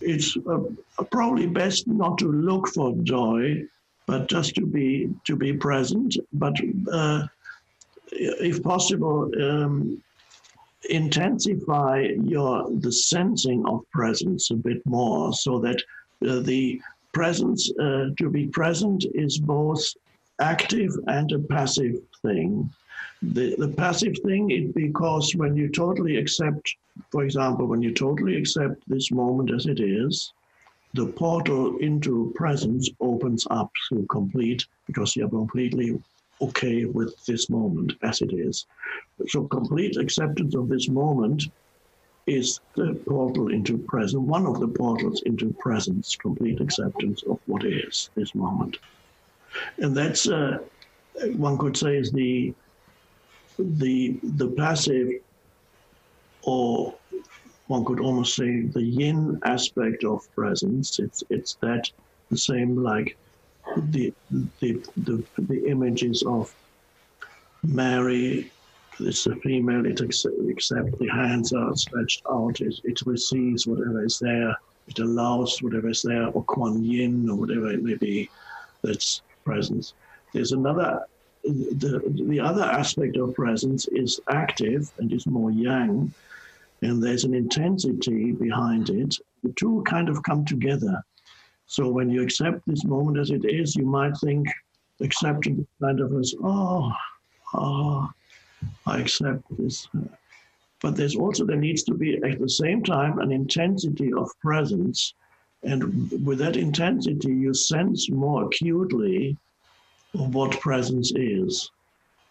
It's 0.01 0.37
uh, 0.49 1.05
probably 1.11 1.47
best 1.47 1.87
not 1.87 2.19
to 2.19 2.31
look 2.31 2.69
for 2.69 2.95
joy, 3.03 3.65
but 4.07 4.29
just 4.29 4.55
to 4.57 4.67
be 4.67 5.09
to 5.25 5.37
be 5.37 5.53
present. 5.55 6.17
But 6.33 6.55
uh, 6.93 7.27
if 8.13 8.63
possible, 8.63 9.31
um, 9.43 10.03
intensify 10.89 12.09
your 12.23 12.71
the 12.71 12.93
sensing 12.93 13.67
of 13.67 13.89
presence 13.91 14.51
a 14.51 14.55
bit 14.55 14.85
more, 14.87 15.33
so 15.33 15.59
that 15.59 15.83
uh, 16.27 16.41
the 16.41 16.81
presence 17.13 17.71
uh, 17.81 18.07
to 18.19 18.31
be 18.31 18.47
present 18.47 19.05
is 19.15 19.39
both 19.39 19.83
active 20.41 20.93
and 21.09 21.33
a 21.33 21.39
passive 21.39 21.97
thing. 22.23 22.71
The, 23.23 23.57
the 23.57 23.69
passive 23.69 24.17
thing 24.25 24.51
is 24.51 24.73
because 24.73 25.35
when 25.35 25.57
you 25.57 25.69
totally 25.69 26.17
accept, 26.19 26.77
for 27.11 27.25
example, 27.25 27.67
when 27.67 27.83
you 27.83 27.93
totally 27.95 28.37
accept 28.37 28.83
this 28.87 29.11
moment 29.11 29.51
as 29.51 29.67
it 29.67 29.81
is, 29.81 30.33
the 30.93 31.07
portal 31.07 31.79
into 31.79 32.33
presence 32.35 32.91
opens 33.01 33.47
up 33.51 33.71
to 33.89 34.07
complete 34.11 34.67
because 34.87 35.17
you're 35.17 35.29
completely 35.29 35.99
okay 36.41 36.85
with 36.85 37.15
this 37.27 37.49
moment 37.49 37.93
as 38.03 38.21
it 38.21 38.33
is. 38.33 38.67
So 39.29 39.45
complete 39.45 39.97
acceptance 39.97 40.55
of 40.55 40.69
this 40.69 40.89
moment 40.89 41.45
is 42.27 42.61
the 42.75 43.01
portal 43.07 43.49
into 43.49 43.79
presence, 43.79 44.21
one 44.21 44.47
of 44.47 44.61
the 44.61 44.69
portals 44.69 45.23
into 45.27 45.55
presence, 45.61 46.17
complete 46.17 46.61
acceptance 46.61 47.23
of 47.29 47.39
what 47.47 47.65
is 47.65 48.11
this 48.17 48.35
moment. 48.35 48.79
And 49.79 49.97
that's, 49.97 50.29
uh, 50.29 50.59
one 51.37 51.57
could 51.57 51.77
say, 51.77 51.97
is 51.97 52.11
the 52.13 52.55
the 53.59 54.19
the 54.23 54.49
passive, 54.49 55.09
or 56.43 56.99
one 57.69 57.85
could 57.85 58.01
almost 58.01 58.37
say 58.37 58.63
the 58.63 58.83
yin 58.83 59.39
aspect 59.45 60.05
of 60.05 60.21
presence. 60.35 60.99
It's 60.99 61.23
it's 61.31 61.57
that 61.63 61.91
the 62.31 62.37
same 62.37 62.77
like 62.77 63.17
the 63.77 64.13
the 64.61 64.85
the, 64.97 65.25
the 65.39 65.67
images 65.69 66.23
of 66.27 66.55
Mary. 67.63 68.51
It's 68.99 69.27
a 69.27 69.37
female. 69.37 69.85
It 69.85 70.01
accepts 70.01 70.99
the 70.99 71.09
hands 71.13 71.53
are 71.53 71.77
stretched 71.77 72.23
out. 72.31 72.61
It, 72.61 72.81
it 72.85 73.01
receives 73.05 73.67
whatever 73.67 74.05
is 74.05 74.19
there. 74.19 74.57
It 74.89 74.99
allows 75.01 75.63
whatever 75.63 75.91
is 75.91 76.03
there, 76.03 76.29
or 76.29 76.45
Kuan 76.45 76.83
Yin, 76.83 77.29
or 77.29 77.37
whatever 77.37 77.71
it 77.71 77.83
may 77.83 77.95
be. 77.95 78.31
That's 78.83 79.21
presence. 79.45 79.95
There's 80.33 80.53
another 80.53 81.05
the, 81.45 82.03
the 82.27 82.41
other 82.41 82.65
aspect 82.65 83.17
of 83.17 83.35
presence 83.35 83.87
is 83.89 84.21
active 84.29 84.91
and 84.99 85.13
is 85.13 85.27
more 85.27 85.51
yang, 85.51 86.13
and 86.83 87.03
there's 87.03 87.25
an 87.25 87.35
intensity 87.35 88.33
behind 88.33 88.91
it. 88.91 89.17
The 89.43 89.53
two 89.53 89.85
kind 89.87 90.09
of 90.09 90.23
come 90.23 90.45
together. 90.45 91.05
So 91.67 91.89
when 91.89 92.11
you 92.11 92.23
accept 92.23 92.61
this 92.67 92.85
moment 92.85 93.19
as 93.19 93.31
it 93.31 93.45
is, 93.45 93.75
you 93.75 93.85
might 93.85 94.17
think 94.19 94.49
accepting 95.01 95.67
kind 95.81 96.01
of 96.01 96.15
as, 96.15 96.35
oh, 96.43 96.93
oh, 97.55 98.09
I 98.87 99.01
accept 99.01 99.43
this. 99.59 99.89
But 100.81 100.97
there's 100.97 101.17
also, 101.17 101.45
there 101.45 101.57
needs 101.57 101.83
to 101.85 101.95
be 101.95 102.17
at 102.23 102.39
the 102.39 102.49
same 102.49 102.83
time 102.83 103.19
an 103.19 103.33
intensity 103.33 104.13
of 104.13 104.31
presence. 104.41 105.15
And 105.63 106.11
with 106.25 106.39
that 106.39 106.57
intensity, 106.57 107.35
you 107.35 107.53
sense 107.55 108.11
more 108.11 108.45
acutely 108.45 109.37
what 110.13 110.61
presence 110.61 111.13
is. 111.17 111.71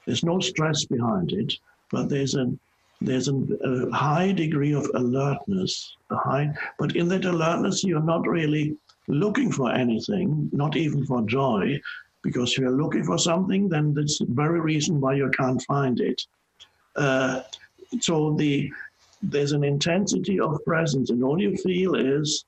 There's 0.06 0.24
no 0.24 0.40
stress 0.40 0.86
behind 0.86 1.34
it, 1.34 1.54
but 1.92 2.10
there's 2.10 2.36
a 2.36 2.58
there's 3.02 3.28
a, 3.28 3.34
a, 3.34 3.92
high 3.92 4.32
degree 4.32 4.74
of 4.74 4.90
alertness. 4.96 5.96
A 6.12 6.16
high, 6.16 6.54
but 6.80 6.96
in 6.96 7.10
that 7.10 7.26
alertness, 7.26 7.84
you're 7.84 8.00
not 8.00 8.26
really 8.26 8.78
looking 9.08 9.52
for 9.52 9.72
anything, 9.72 10.50
not 10.52 10.76
even 10.76 11.06
for 11.06 11.22
joy, 11.24 11.80
because 12.24 12.54
if 12.54 12.60
you're 12.60 12.72
looking 12.72 13.04
for 13.04 13.18
something, 13.18 13.70
then 13.70 13.94
that's 13.94 14.20
the 14.20 14.26
very 14.30 14.60
reason 14.60 15.00
why 15.00 15.14
you 15.14 15.30
can't 15.30 15.62
find 15.64 16.00
it. 16.00 16.22
Uh, 16.96 17.42
so 18.00 18.34
the 18.34 18.72
there's 19.22 19.54
an 19.54 19.64
intensity 19.64 20.40
of 20.40 20.64
presence, 20.66 21.10
and 21.10 21.24
all 21.24 21.42
you 21.42 21.56
feel 21.58 21.96
is 21.96 22.46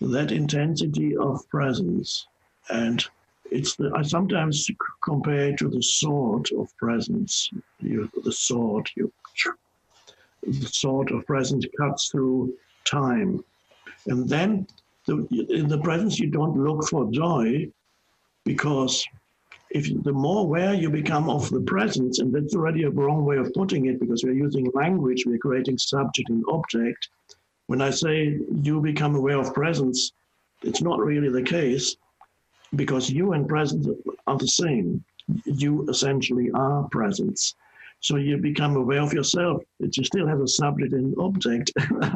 that 0.00 0.32
intensity 0.32 1.16
of 1.16 1.48
presence, 1.48 2.26
and 2.70 3.04
it's 3.50 3.76
the, 3.76 3.90
I 3.94 4.02
sometimes 4.02 4.70
compare 5.02 5.48
it 5.48 5.58
to 5.58 5.68
the 5.68 5.82
sword 5.82 6.48
of 6.58 6.74
presence. 6.76 7.50
You, 7.80 8.10
the 8.24 8.32
sword, 8.32 8.88
you, 8.96 9.12
the 10.46 10.66
sword 10.66 11.10
of 11.10 11.26
presence 11.26 11.66
cuts 11.78 12.08
through 12.08 12.54
time, 12.84 13.44
and 14.06 14.28
then 14.28 14.66
the, 15.06 15.26
in 15.48 15.68
the 15.68 15.78
presence 15.78 16.18
you 16.18 16.30
don't 16.30 16.56
look 16.56 16.88
for 16.88 17.10
joy, 17.10 17.70
because 18.44 19.04
if 19.70 19.88
the 20.02 20.12
more 20.12 20.42
aware 20.42 20.74
you 20.74 20.90
become 20.90 21.30
of 21.30 21.48
the 21.50 21.60
presence, 21.60 22.18
and 22.18 22.32
that's 22.32 22.54
already 22.54 22.84
a 22.84 22.90
wrong 22.90 23.24
way 23.24 23.36
of 23.36 23.52
putting 23.54 23.86
it, 23.86 24.00
because 24.00 24.24
we're 24.24 24.32
using 24.32 24.70
language, 24.74 25.24
we're 25.26 25.38
creating 25.38 25.78
subject 25.78 26.28
and 26.28 26.44
object. 26.50 27.08
When 27.66 27.80
I 27.80 27.90
say 27.90 28.38
you 28.62 28.80
become 28.80 29.14
aware 29.14 29.38
of 29.38 29.54
presence, 29.54 30.12
it's 30.62 30.82
not 30.82 30.98
really 30.98 31.28
the 31.28 31.42
case 31.42 31.96
because 32.74 33.10
you 33.10 33.32
and 33.32 33.48
presence 33.48 33.86
are 34.26 34.38
the 34.38 34.48
same. 34.48 35.04
You 35.44 35.88
essentially 35.88 36.50
are 36.52 36.88
presence. 36.90 37.54
So 38.00 38.16
you 38.16 38.38
become 38.38 38.76
aware 38.76 39.02
of 39.02 39.12
yourself. 39.12 39.62
It 39.78 39.96
you 39.96 40.04
still 40.04 40.26
have 40.26 40.40
a 40.40 40.48
subject 40.48 40.92
and 40.92 41.14
object. 41.18 41.70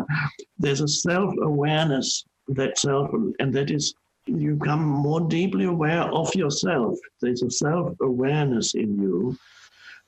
There's 0.58 0.80
a 0.80 0.88
self-awareness 0.88 2.24
that 2.48 2.78
self, 2.78 3.10
and 3.38 3.52
that 3.54 3.70
is 3.70 3.94
you 4.26 4.54
become 4.54 4.82
more 4.82 5.20
deeply 5.20 5.66
aware 5.66 6.02
of 6.02 6.34
yourself. 6.34 6.98
There's 7.20 7.42
a 7.42 7.50
self-awareness 7.50 8.74
in 8.74 8.98
you, 9.00 9.38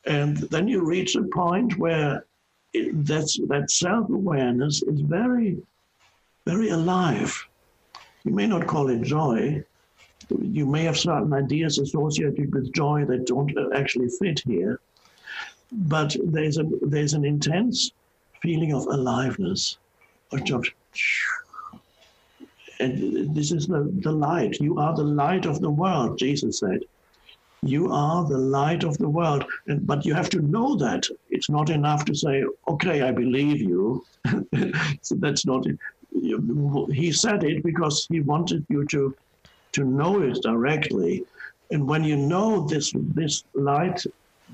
and 0.07 0.37
then 0.37 0.69
you 0.69 0.85
reach 0.85 1.17
a 1.17 1.23
point 1.23 1.77
where 1.79 2.25
that's 2.75 3.39
that 3.49 3.71
self-awareness 3.71 4.83
is 4.83 5.01
very, 5.01 5.59
very 6.47 6.71
alive. 6.71 7.47
You 8.25 8.33
may 8.33 8.47
not 8.47 8.67
call 8.67 8.89
it 8.89 9.03
joy, 9.03 9.65
you 10.41 10.67
may 10.67 10.83
have 10.85 10.99
certain 10.99 11.33
ideas 11.33 11.79
associated 11.79 12.53
with 12.53 12.73
joy 12.73 13.05
that 13.05 13.27
don't 13.27 13.53
actually 13.75 14.09
fit 14.09 14.41
here, 14.41 14.81
but 15.73 16.17
there's 16.25 16.59
a 16.59 16.65
there's 16.83 17.15
an 17.15 17.25
intense 17.25 17.93
feeling 18.43 18.73
of 18.73 18.87
aliveness, 18.87 19.79
of 20.33 20.45
and 22.81 23.35
this 23.35 23.53
is 23.53 23.67
the, 23.67 23.91
the 24.03 24.13
light. 24.13 24.61
You 24.61 24.79
are 24.79 24.95
the 24.95 25.05
light 25.05 25.47
of 25.47 25.61
the 25.61 25.71
world, 25.71 26.19
Jesus 26.19 26.61
said. 26.61 26.81
You 27.63 27.91
are 27.91 28.25
the 28.25 28.39
light 28.39 28.85
of 28.85 28.99
the 28.99 29.09
world. 29.09 29.45
And, 29.67 29.87
but 29.87 30.05
you 30.05 30.15
have 30.15 30.31
to 30.31 30.41
know 30.41 30.77
that. 30.77 31.05
It's 31.31 31.51
not 31.51 31.71
enough 31.71 32.05
to 32.05 32.15
say, 32.15 32.45
okay, 32.69 33.03
I 33.03 33.13
believe 33.13 33.61
you. 33.61 34.05
so 35.03 35.15
that's 35.17 35.47
not 35.47 35.67
it. 35.67 35.79
He 36.93 37.13
said 37.13 37.45
it 37.45 37.63
because 37.63 38.07
he 38.11 38.21
wanted 38.21 38.65
you 38.69 38.87
to 38.87 39.15
to 39.77 39.85
know 39.85 40.23
it 40.23 40.41
directly. 40.43 41.23
And 41.71 41.87
when 41.87 42.03
you 42.03 42.17
know 42.17 42.67
this, 42.67 42.93
this 43.15 43.45
light 43.55 44.03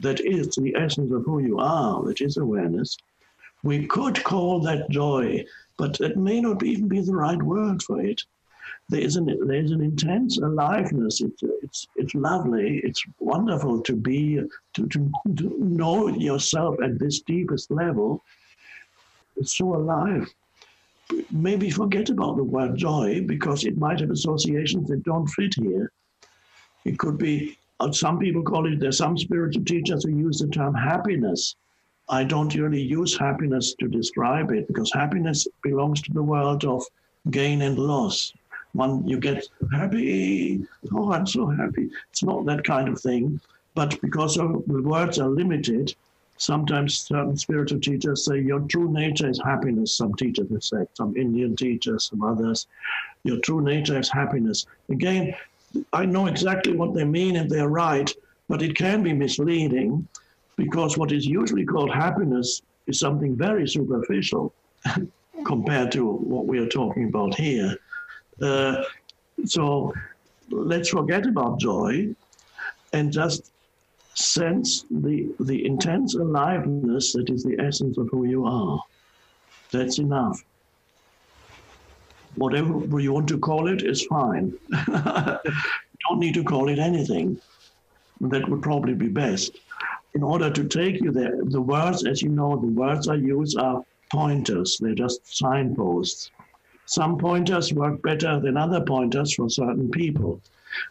that 0.00 0.20
is 0.20 0.56
the 0.56 0.74
essence 0.74 1.12
of 1.12 1.24
who 1.24 1.38
you 1.38 1.58
are, 1.61 2.02
that 2.04 2.20
is 2.20 2.38
awareness, 2.38 2.96
we 3.62 3.87
could 3.87 4.22
call 4.24 4.61
that 4.61 4.90
joy, 4.90 5.44
but 5.82 6.00
it 6.00 6.16
may 6.16 6.40
not 6.40 6.62
even 6.62 6.86
be 6.86 7.00
the 7.00 7.16
right 7.26 7.42
word 7.42 7.82
for 7.82 8.00
it. 8.00 8.20
There 8.88 9.00
is 9.00 9.16
an, 9.16 9.26
there's 9.48 9.72
an 9.72 9.80
intense 9.80 10.38
aliveness. 10.38 11.20
It's, 11.20 11.42
it's, 11.64 11.88
it's 11.96 12.14
lovely. 12.14 12.80
It's 12.84 13.02
wonderful 13.18 13.80
to 13.88 13.96
be, 13.96 14.40
to, 14.74 14.86
to, 14.86 15.10
to 15.38 15.56
know 15.58 16.06
yourself 16.06 16.76
at 16.86 17.00
this 17.00 17.20
deepest 17.22 17.72
level. 17.72 18.22
It's 19.36 19.56
so 19.58 19.74
alive 19.74 20.32
maybe 21.30 21.68
forget 21.70 22.08
about 22.10 22.36
the 22.36 22.44
word 22.44 22.76
joy 22.76 23.22
because 23.26 23.64
it 23.64 23.76
might 23.76 24.00
have 24.00 24.10
associations 24.10 24.88
that 24.88 25.02
don't 25.02 25.26
fit 25.26 25.54
here. 25.54 25.90
It 26.84 26.98
could 26.98 27.18
be, 27.18 27.58
uh, 27.80 27.92
some 27.92 28.18
people 28.18 28.42
call 28.42 28.72
it, 28.72 28.80
there's 28.80 28.98
some 28.98 29.18
spiritual 29.18 29.64
teachers 29.64 30.04
who 30.04 30.16
use 30.16 30.38
the 30.38 30.48
term 30.48 30.74
happiness. 30.74 31.56
I 32.12 32.25
don't 32.25 32.55
really 32.55 32.83
use 32.83 33.16
happiness 33.16 33.75
to 33.81 33.88
describe 33.88 34.51
it 34.51 34.68
because 34.68 34.92
happiness 34.92 35.48
belongs 35.62 36.03
to 36.03 36.12
the 36.12 36.22
world 36.22 36.62
of 36.62 36.85
gain 37.31 37.62
and 37.62 37.79
loss. 37.79 38.35
one 38.72 39.09
you 39.09 39.18
get 39.18 39.48
happy. 39.72 40.66
Oh, 40.92 41.11
I'm 41.11 41.27
so 41.27 41.46
happy. 41.46 41.88
It's 42.11 42.22
not 42.22 42.44
that 42.44 42.64
kind 42.64 42.90
of 42.90 43.01
thing. 43.01 43.40
But 43.75 43.98
because 44.03 44.35
the 44.35 44.62
words 44.68 45.18
are 45.18 45.31
limited, 45.31 45.94
sometimes 46.37 46.98
certain 46.98 47.38
spiritual 47.38 47.81
teachers 47.81 48.27
say 48.27 48.42
your 48.42 48.61
true 48.61 48.92
nature 48.92 49.31
is 49.31 49.40
happiness. 49.42 49.96
Some 49.96 50.12
teachers 50.12 50.51
have 50.51 50.64
said, 50.64 50.88
some 50.92 51.16
Indian 51.16 51.57
teachers, 51.57 52.11
some 52.11 52.22
others. 52.22 52.66
Your 53.25 53.38
true 53.38 53.62
nature 53.62 53.98
is 53.98 54.11
happiness. 54.11 54.66
Again, 54.90 55.35
I 55.94 56.05
know 56.05 56.27
exactly 56.27 56.77
what 56.77 56.92
they 56.92 57.05
mean 57.05 57.37
and 57.37 57.48
they're 57.48 57.70
right, 57.70 58.12
but 58.51 58.61
it 58.61 58.77
can 58.77 59.03
be 59.03 59.14
misleading 59.14 60.07
because 60.56 60.98
what 60.98 61.12
is 61.12 61.26
usually 61.26 61.64
called 61.64 61.92
happiness 61.92 62.62
is 62.86 62.98
something 62.98 63.36
very 63.36 63.66
superficial 63.66 64.52
compared 65.44 65.92
to 65.92 66.06
what 66.06 66.46
we 66.46 66.58
are 66.58 66.68
talking 66.68 67.08
about 67.08 67.34
here. 67.34 67.76
Uh, 68.40 68.82
so 69.44 69.92
let's 70.50 70.90
forget 70.90 71.26
about 71.26 71.58
joy 71.58 72.14
and 72.92 73.12
just 73.12 73.52
sense 74.14 74.84
the, 74.90 75.34
the 75.40 75.64
intense 75.64 76.14
aliveness 76.14 77.12
that 77.12 77.30
is 77.30 77.42
the 77.42 77.58
essence 77.58 77.96
of 77.98 78.08
who 78.10 78.26
you 78.26 78.44
are. 78.44 78.80
That's 79.70 79.98
enough. 79.98 80.42
Whatever 82.34 83.00
you 83.00 83.12
want 83.12 83.28
to 83.28 83.38
call 83.38 83.68
it 83.68 83.82
is 83.82 84.04
fine. 84.06 84.52
you 84.70 85.38
don't 86.08 86.18
need 86.18 86.34
to 86.34 86.44
call 86.44 86.68
it 86.68 86.78
anything. 86.78 87.40
That 88.20 88.48
would 88.48 88.62
probably 88.62 88.94
be 88.94 89.08
best. 89.08 89.58
In 90.14 90.22
order 90.22 90.51
to 90.51 90.64
take 90.64 91.01
you 91.01 91.11
there, 91.11 91.38
the 91.42 91.61
words, 91.61 92.05
as 92.07 92.20
you 92.22 92.29
know, 92.29 92.57
the 92.57 92.66
words 92.66 93.09
I 93.09 93.14
use 93.14 93.57
are 93.57 93.83
pointers, 94.11 94.79
they're 94.79 94.94
just 94.94 95.37
signposts. 95.37 96.31
Some 96.87 97.16
pointers 97.16 97.72
work 97.72 98.03
better 98.03 98.38
than 98.40 98.57
other 98.57 98.81
pointers 98.83 99.35
for 99.35 99.48
certain 99.48 99.90
people. 99.90 100.40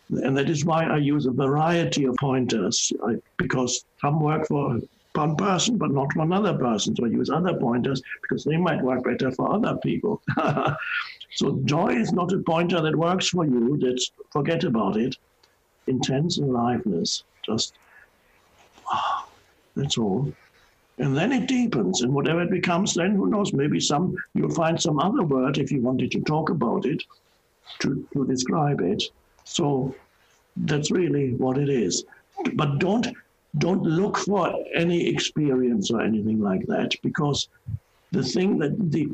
And 0.10 0.36
that 0.38 0.50
is 0.50 0.66
why 0.66 0.86
I 0.86 0.98
use 0.98 1.26
a 1.26 1.32
variety 1.32 2.06
of 2.06 2.16
pointers, 2.20 2.92
I, 3.06 3.18
because 3.38 3.86
some 4.00 4.20
work 4.20 4.48
for 4.48 4.80
one 5.14 5.36
person, 5.36 5.78
but 5.78 5.92
not 5.92 6.14
for 6.14 6.22
another 6.22 6.58
person. 6.58 6.96
So 6.96 7.06
I 7.06 7.10
use 7.10 7.30
other 7.30 7.54
pointers 7.54 8.02
because 8.22 8.44
they 8.44 8.58
might 8.58 8.82
work 8.82 9.04
better 9.04 9.32
for 9.32 9.52
other 9.52 9.78
people. 9.78 10.22
so 11.32 11.60
joy 11.66 11.90
is 11.90 12.14
not 12.14 12.32
a 12.32 12.40
pointer 12.40 12.82
that 12.82 12.96
works 12.96 13.30
for 13.30 13.46
you. 13.46 13.78
That's 13.78 14.12
forget 14.32 14.64
about 14.64 14.98
it. 14.98 15.16
Intense 15.88 16.38
aliveness, 16.38 17.24
just 17.44 17.74
ah, 18.92 19.28
that's 19.76 19.98
all. 19.98 20.32
And 20.98 21.18
then 21.18 21.32
it 21.32 21.48
deepens, 21.48 22.02
and 22.02 22.14
whatever 22.14 22.42
it 22.44 22.52
becomes, 22.52 22.94
then 22.94 23.16
who 23.16 23.28
knows? 23.28 23.54
Maybe 23.54 23.80
some 23.80 24.16
you'll 24.34 24.54
find 24.54 24.80
some 24.80 25.00
other 25.00 25.24
word 25.24 25.58
if 25.58 25.72
you 25.72 25.82
wanted 25.82 26.12
to 26.12 26.22
talk 26.22 26.50
about 26.50 26.86
it, 26.86 27.02
to, 27.80 28.08
to 28.14 28.26
describe 28.28 28.82
it. 28.82 29.04
So 29.44 29.96
that's 30.56 30.92
really 30.92 31.34
what 31.34 31.58
it 31.58 31.70
is. 31.70 32.04
But 32.54 32.80
don't 32.80 33.08
don't 33.58 33.84
look 33.84 34.18
for 34.18 34.54
any 34.76 35.08
experience 35.08 35.92
or 35.92 36.02
anything 36.02 36.40
like 36.42 36.66
that 36.68 36.92
because 37.04 37.50
the 38.12 38.24
thing 38.24 38.58
that 38.60 38.92
the 38.92 39.10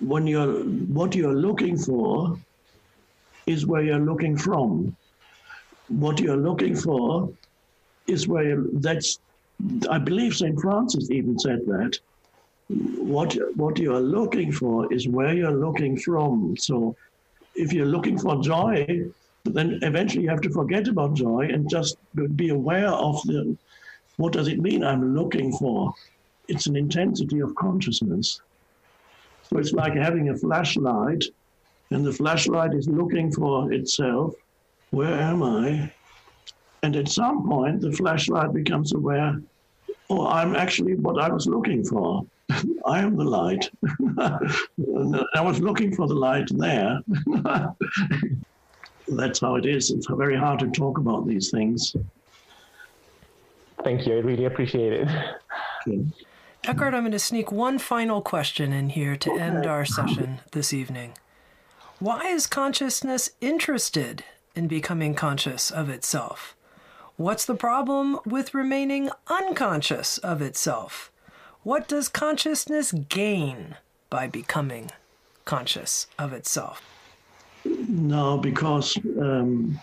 when 0.00 0.26
you're 0.26 0.64
what 0.98 1.14
you're 1.14 1.34
looking 1.34 1.76
for 1.76 2.38
is 3.46 3.66
where 3.66 3.82
you're 3.82 3.98
looking 3.98 4.36
from. 4.36 4.96
What 5.88 6.18
you're 6.18 6.36
looking 6.36 6.74
for 6.74 7.32
is 8.06 8.28
where 8.28 8.62
that's 8.74 9.18
I 9.88 9.98
believe 9.98 10.34
St. 10.34 10.60
Francis 10.60 11.10
even 11.10 11.38
said 11.38 11.60
that. 11.66 11.98
What 12.68 13.36
what 13.54 13.78
you 13.78 13.94
are 13.94 14.00
looking 14.00 14.52
for 14.52 14.92
is 14.92 15.08
where 15.08 15.32
you're 15.32 15.60
looking 15.66 15.96
from. 15.96 16.56
So 16.58 16.96
if 17.54 17.72
you're 17.72 17.86
looking 17.86 18.18
for 18.18 18.42
joy, 18.42 19.04
then 19.44 19.78
eventually 19.82 20.24
you 20.24 20.30
have 20.30 20.40
to 20.42 20.50
forget 20.50 20.88
about 20.88 21.14
joy 21.14 21.48
and 21.52 21.70
just 21.70 21.96
be 22.34 22.50
aware 22.50 22.88
of 22.88 23.22
the 23.22 23.56
what 24.16 24.32
does 24.32 24.48
it 24.48 24.60
mean 24.60 24.82
I'm 24.82 25.14
looking 25.14 25.52
for? 25.52 25.92
It's 26.48 26.66
an 26.66 26.76
intensity 26.76 27.40
of 27.40 27.54
consciousness. 27.54 28.40
So 29.42 29.58
it's 29.58 29.72
like 29.72 29.94
having 29.94 30.30
a 30.30 30.36
flashlight, 30.36 31.24
and 31.90 32.04
the 32.04 32.12
flashlight 32.12 32.74
is 32.74 32.88
looking 32.88 33.30
for 33.30 33.72
itself. 33.72 34.34
Where 34.90 35.12
am 35.12 35.42
I? 35.42 35.92
And 36.86 36.94
at 36.94 37.08
some 37.08 37.48
point, 37.48 37.80
the 37.80 37.90
flashlight 37.90 38.52
becomes 38.52 38.92
aware, 38.92 39.42
oh, 40.08 40.28
I'm 40.28 40.54
actually 40.54 40.94
what 40.94 41.20
I 41.20 41.28
was 41.28 41.48
looking 41.48 41.84
for. 41.84 42.24
I 42.86 43.00
am 43.00 43.16
the 43.16 43.24
light. 43.24 43.68
I 45.34 45.40
was 45.40 45.58
looking 45.58 45.92
for 45.96 46.06
the 46.06 46.14
light 46.14 46.48
there 46.52 47.00
that's 49.08 49.40
how 49.40 49.56
it 49.56 49.66
is. 49.66 49.90
It's 49.90 50.06
very 50.08 50.36
hard 50.36 50.60
to 50.60 50.68
talk 50.68 50.98
about 50.98 51.26
these 51.26 51.50
things. 51.50 51.96
Thank 53.82 54.06
you. 54.06 54.18
I 54.18 54.20
really 54.20 54.44
appreciate 54.44 54.92
it. 54.92 55.08
Okay. 55.88 56.06
Eckhart, 56.62 56.94
I'm 56.94 57.02
going 57.02 57.10
to 57.10 57.18
sneak 57.18 57.50
one 57.50 57.78
final 57.80 58.22
question 58.22 58.72
in 58.72 58.90
here 58.90 59.16
to 59.16 59.32
end 59.32 59.66
our 59.66 59.84
session 59.84 60.38
this 60.52 60.72
evening. 60.72 61.14
Why 61.98 62.26
is 62.26 62.46
consciousness 62.46 63.30
interested 63.40 64.22
in 64.54 64.68
becoming 64.68 65.16
conscious 65.16 65.72
of 65.72 65.88
itself? 65.88 66.56
What's 67.18 67.46
the 67.46 67.54
problem 67.54 68.18
with 68.26 68.52
remaining 68.52 69.08
unconscious 69.28 70.18
of 70.18 70.42
itself? 70.42 71.10
What 71.62 71.88
does 71.88 72.10
consciousness 72.10 72.92
gain 72.92 73.76
by 74.10 74.26
becoming 74.26 74.90
conscious 75.46 76.08
of 76.18 76.34
itself? 76.34 76.82
No, 77.64 78.36
because 78.36 78.98
um, 79.18 79.80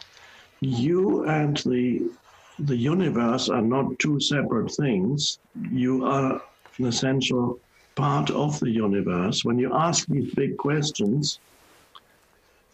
you 0.61 1.25
and 1.25 1.57
the 1.57 2.11
the 2.59 2.77
universe 2.77 3.49
are 3.49 3.63
not 3.63 3.97
two 3.97 4.19
separate 4.19 4.71
things. 4.71 5.39
You 5.71 6.05
are 6.05 6.39
an 6.77 6.85
essential 6.85 7.59
part 7.95 8.29
of 8.29 8.59
the 8.59 8.69
universe. 8.69 9.43
When 9.43 9.57
you 9.57 9.73
ask 9.73 10.05
these 10.07 10.31
big 10.35 10.57
questions, 10.57 11.39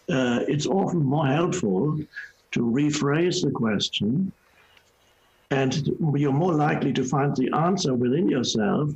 uh, 0.09 0.43
it's 0.49 0.67
often 0.67 1.05
more 1.05 1.27
helpful 1.27 1.97
to 2.51 2.59
rephrase 2.59 3.41
the 3.41 3.51
question, 3.51 4.33
and 5.51 5.89
you're 6.15 6.31
more 6.31 6.53
likely 6.53 6.93
to 6.93 7.03
find 7.03 7.35
the 7.35 7.51
answer 7.55 7.93
within 7.93 8.29
yourself 8.29 8.91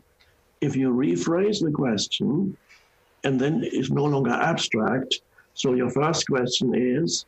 if 0.61 0.75
you 0.75 0.91
rephrase 0.91 1.61
the 1.61 1.71
question, 1.71 2.55
and 3.23 3.39
then 3.39 3.61
it's 3.63 3.89
no 3.89 4.05
longer 4.05 4.31
abstract 4.31 5.21
so 5.53 5.73
your 5.73 5.89
first 5.89 6.27
question 6.27 6.73
is, 6.73 7.25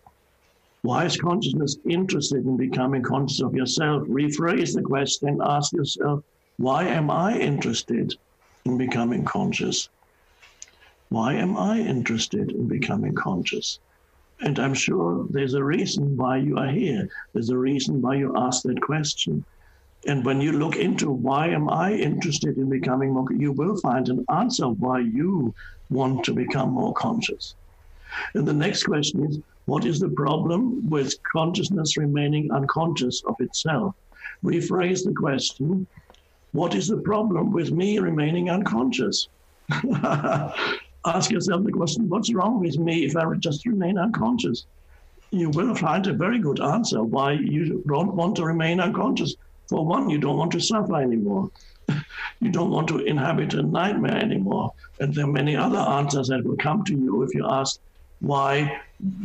why 0.81 1.05
is 1.05 1.17
consciousness 1.17 1.77
interested 1.87 2.45
in 2.45 2.57
becoming 2.57 3.03
conscious 3.03 3.41
of 3.41 3.55
yourself? 3.55 4.03
Rephrase 4.07 4.73
the 4.73 4.81
question 4.81 5.39
ask 5.43 5.73
yourself, 5.73 6.23
why 6.57 6.83
am 6.85 7.11
I 7.11 7.37
interested 7.37 8.15
in 8.65 8.77
becoming 8.77 9.25
conscious? 9.25 9.89
Why 11.09 11.33
am 11.33 11.57
I 11.57 11.79
interested 11.79 12.51
in 12.51 12.67
becoming 12.67 13.13
conscious? 13.13 13.79
And 14.41 14.59
I'm 14.59 14.73
sure 14.73 15.25
there's 15.29 15.53
a 15.53 15.63
reason 15.63 16.17
why 16.17 16.37
you 16.37 16.57
are 16.57 16.67
here. 16.67 17.07
There's 17.33 17.49
a 17.49 17.57
reason 17.57 18.01
why 18.01 18.15
you 18.15 18.33
ask 18.35 18.63
that 18.63 18.81
question. 18.81 19.45
And 20.07 20.23
when 20.25 20.41
you 20.41 20.51
look 20.51 20.75
into 20.75 21.09
why 21.09 21.47
am 21.47 21.69
I 21.69 21.93
interested 21.93 22.57
in 22.57 22.69
becoming 22.69 23.13
more, 23.13 23.31
you 23.31 23.51
will 23.53 23.77
find 23.77 24.07
an 24.09 24.25
answer 24.29 24.67
why 24.67 24.99
you 24.99 25.53
want 25.89 26.23
to 26.25 26.33
become 26.33 26.71
more 26.71 26.93
conscious. 26.93 27.55
And 28.33 28.47
the 28.47 28.53
next 28.53 28.83
question 28.83 29.25
is 29.25 29.39
what 29.65 29.85
is 29.85 29.99
the 29.99 30.09
problem 30.09 30.87
with 30.89 31.15
consciousness 31.23 31.97
remaining 31.97 32.51
unconscious 32.51 33.23
of 33.25 33.35
itself? 33.39 33.95
Rephrase 34.43 35.03
the 35.03 35.13
question 35.13 35.87
what 36.51 36.73
is 36.73 36.87
the 36.87 37.01
problem 37.01 37.51
with 37.51 37.71
me 37.71 37.99
remaining 37.99 38.49
unconscious? 38.49 39.27
Ask 41.05 41.31
yourself 41.31 41.63
the 41.63 41.71
question 41.71 42.09
what's 42.09 42.33
wrong 42.33 42.59
with 42.59 42.77
me 42.79 43.05
if 43.05 43.15
I 43.15 43.23
just 43.35 43.65
remain 43.65 43.97
unconscious? 43.97 44.65
You 45.31 45.49
will 45.51 45.75
find 45.75 46.05
a 46.07 46.13
very 46.13 46.39
good 46.39 46.59
answer 46.59 47.03
why 47.03 47.33
you 47.33 47.83
don't 47.87 48.15
want 48.15 48.35
to 48.37 48.45
remain 48.45 48.79
unconscious. 48.79 49.35
For 49.69 49.85
one, 49.85 50.09
you 50.09 50.17
don't 50.17 50.37
want 50.37 50.51
to 50.53 50.59
suffer 50.59 50.95
anymore. 50.95 51.49
you 52.39 52.51
don't 52.51 52.71
want 52.71 52.87
to 52.89 52.99
inhabit 52.99 53.53
a 53.53 53.61
nightmare 53.63 54.17
anymore. 54.17 54.73
And 54.99 55.13
there 55.13 55.25
are 55.25 55.31
many 55.31 55.55
other 55.55 55.77
answers 55.77 56.29
that 56.29 56.43
will 56.43 56.57
come 56.57 56.83
to 56.85 56.93
you 56.93 57.23
if 57.23 57.33
you 57.35 57.45
ask 57.47 57.79
why 58.19 58.81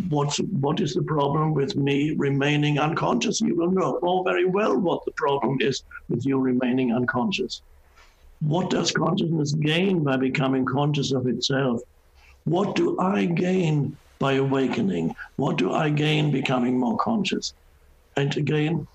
what's 0.09 0.39
what 0.39 0.81
is 0.81 0.95
the 0.95 1.03
problem 1.03 1.55
with 1.55 1.77
me 1.77 2.13
remaining 2.17 2.79
unconscious 2.79 3.41
you 3.41 3.55
will 3.55 3.71
know 3.71 3.99
all 4.03 4.25
very 4.25 4.45
well 4.45 4.77
what 4.77 5.05
the 5.05 5.13
problem 5.13 5.57
is 5.61 5.85
with 6.09 6.27
you 6.27 6.39
remaining 6.39 6.93
unconscious 6.93 7.63
what 8.41 8.71
does 8.71 8.91
consciousness 8.93 9.53
gain 9.53 10.03
by 10.03 10.17
becoming 10.17 10.65
conscious 10.65 11.13
of 11.13 11.27
itself? 11.27 11.81
What 12.45 12.75
do 12.75 12.99
i 12.99 13.27
gain 13.27 13.97
by 14.19 14.35
awakening? 14.35 15.15
What 15.37 15.57
do 15.57 15.73
i 15.73 15.91
gain 15.91 16.31
becoming 16.31 16.79
more 16.79 16.97
conscious? 16.99 17.53
And 18.17 18.37
again 18.37 18.87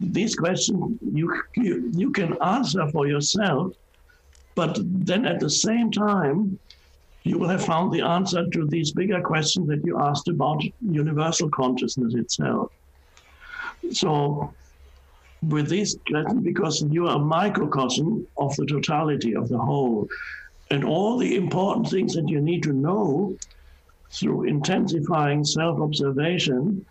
these 0.00 0.34
questions 0.34 0.98
you, 1.12 1.42
you 1.56 1.90
you 1.94 2.10
can 2.10 2.34
answer 2.42 2.88
for 2.90 3.06
yourself 3.06 3.72
but 4.54 4.78
then 4.82 5.26
at 5.26 5.40
the 5.40 5.50
same 5.50 5.90
time 5.90 6.58
you 7.22 7.38
will 7.38 7.48
have 7.48 7.64
found 7.64 7.92
the 7.92 8.00
answer 8.00 8.48
to 8.50 8.66
these 8.66 8.92
bigger 8.92 9.20
questions 9.20 9.68
that 9.68 9.84
you 9.84 9.98
asked 10.00 10.28
about 10.28 10.62
universal 10.80 11.50
consciousness 11.50 12.14
itself. 12.14 12.72
So, 13.90 14.54
with 15.42 15.68
this, 15.68 15.96
because 16.42 16.82
you 16.90 17.06
are 17.08 17.16
a 17.16 17.18
microcosm 17.18 18.26
of 18.36 18.54
the 18.56 18.66
totality 18.66 19.34
of 19.34 19.48
the 19.48 19.58
whole, 19.58 20.06
and 20.70 20.84
all 20.84 21.18
the 21.18 21.36
important 21.36 21.88
things 21.88 22.14
that 22.14 22.28
you 22.28 22.40
need 22.40 22.62
to 22.62 22.72
know 22.72 23.36
through 24.12 24.44
intensifying 24.44 25.44
self 25.44 25.80
observation, 25.80 26.84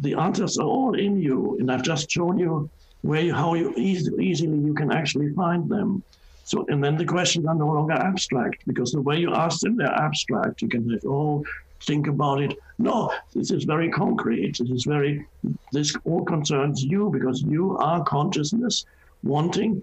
the 0.00 0.14
answers 0.14 0.58
are 0.58 0.66
all 0.66 0.94
in 0.94 1.20
you. 1.20 1.56
And 1.58 1.70
I've 1.70 1.82
just 1.82 2.10
shown 2.10 2.38
you 2.38 2.68
where 3.02 3.22
you, 3.22 3.34
how 3.34 3.54
you 3.54 3.72
easily 3.76 4.58
you 4.58 4.74
can 4.74 4.92
actually 4.92 5.32
find 5.32 5.68
them. 5.68 6.02
So, 6.44 6.64
and 6.68 6.82
then 6.82 6.96
the 6.96 7.04
questions 7.04 7.46
are 7.46 7.54
no 7.54 7.66
longer 7.66 7.94
abstract 7.94 8.64
because 8.66 8.92
the 8.92 9.00
way 9.00 9.16
you 9.18 9.34
ask 9.34 9.60
them, 9.60 9.76
they're 9.76 9.88
abstract. 9.88 10.62
You 10.62 10.68
can 10.68 10.88
say, 10.88 10.98
oh, 11.06 11.44
think 11.82 12.06
about 12.06 12.42
it. 12.42 12.58
No, 12.78 13.12
this 13.34 13.50
is 13.50 13.64
very 13.64 13.90
concrete. 13.90 14.58
This 14.58 14.70
is 14.70 14.84
very, 14.84 15.26
this 15.72 15.96
all 16.04 16.24
concerns 16.24 16.82
you 16.82 17.10
because 17.10 17.42
you 17.42 17.76
are 17.78 18.04
consciousness 18.04 18.84
wanting 19.22 19.82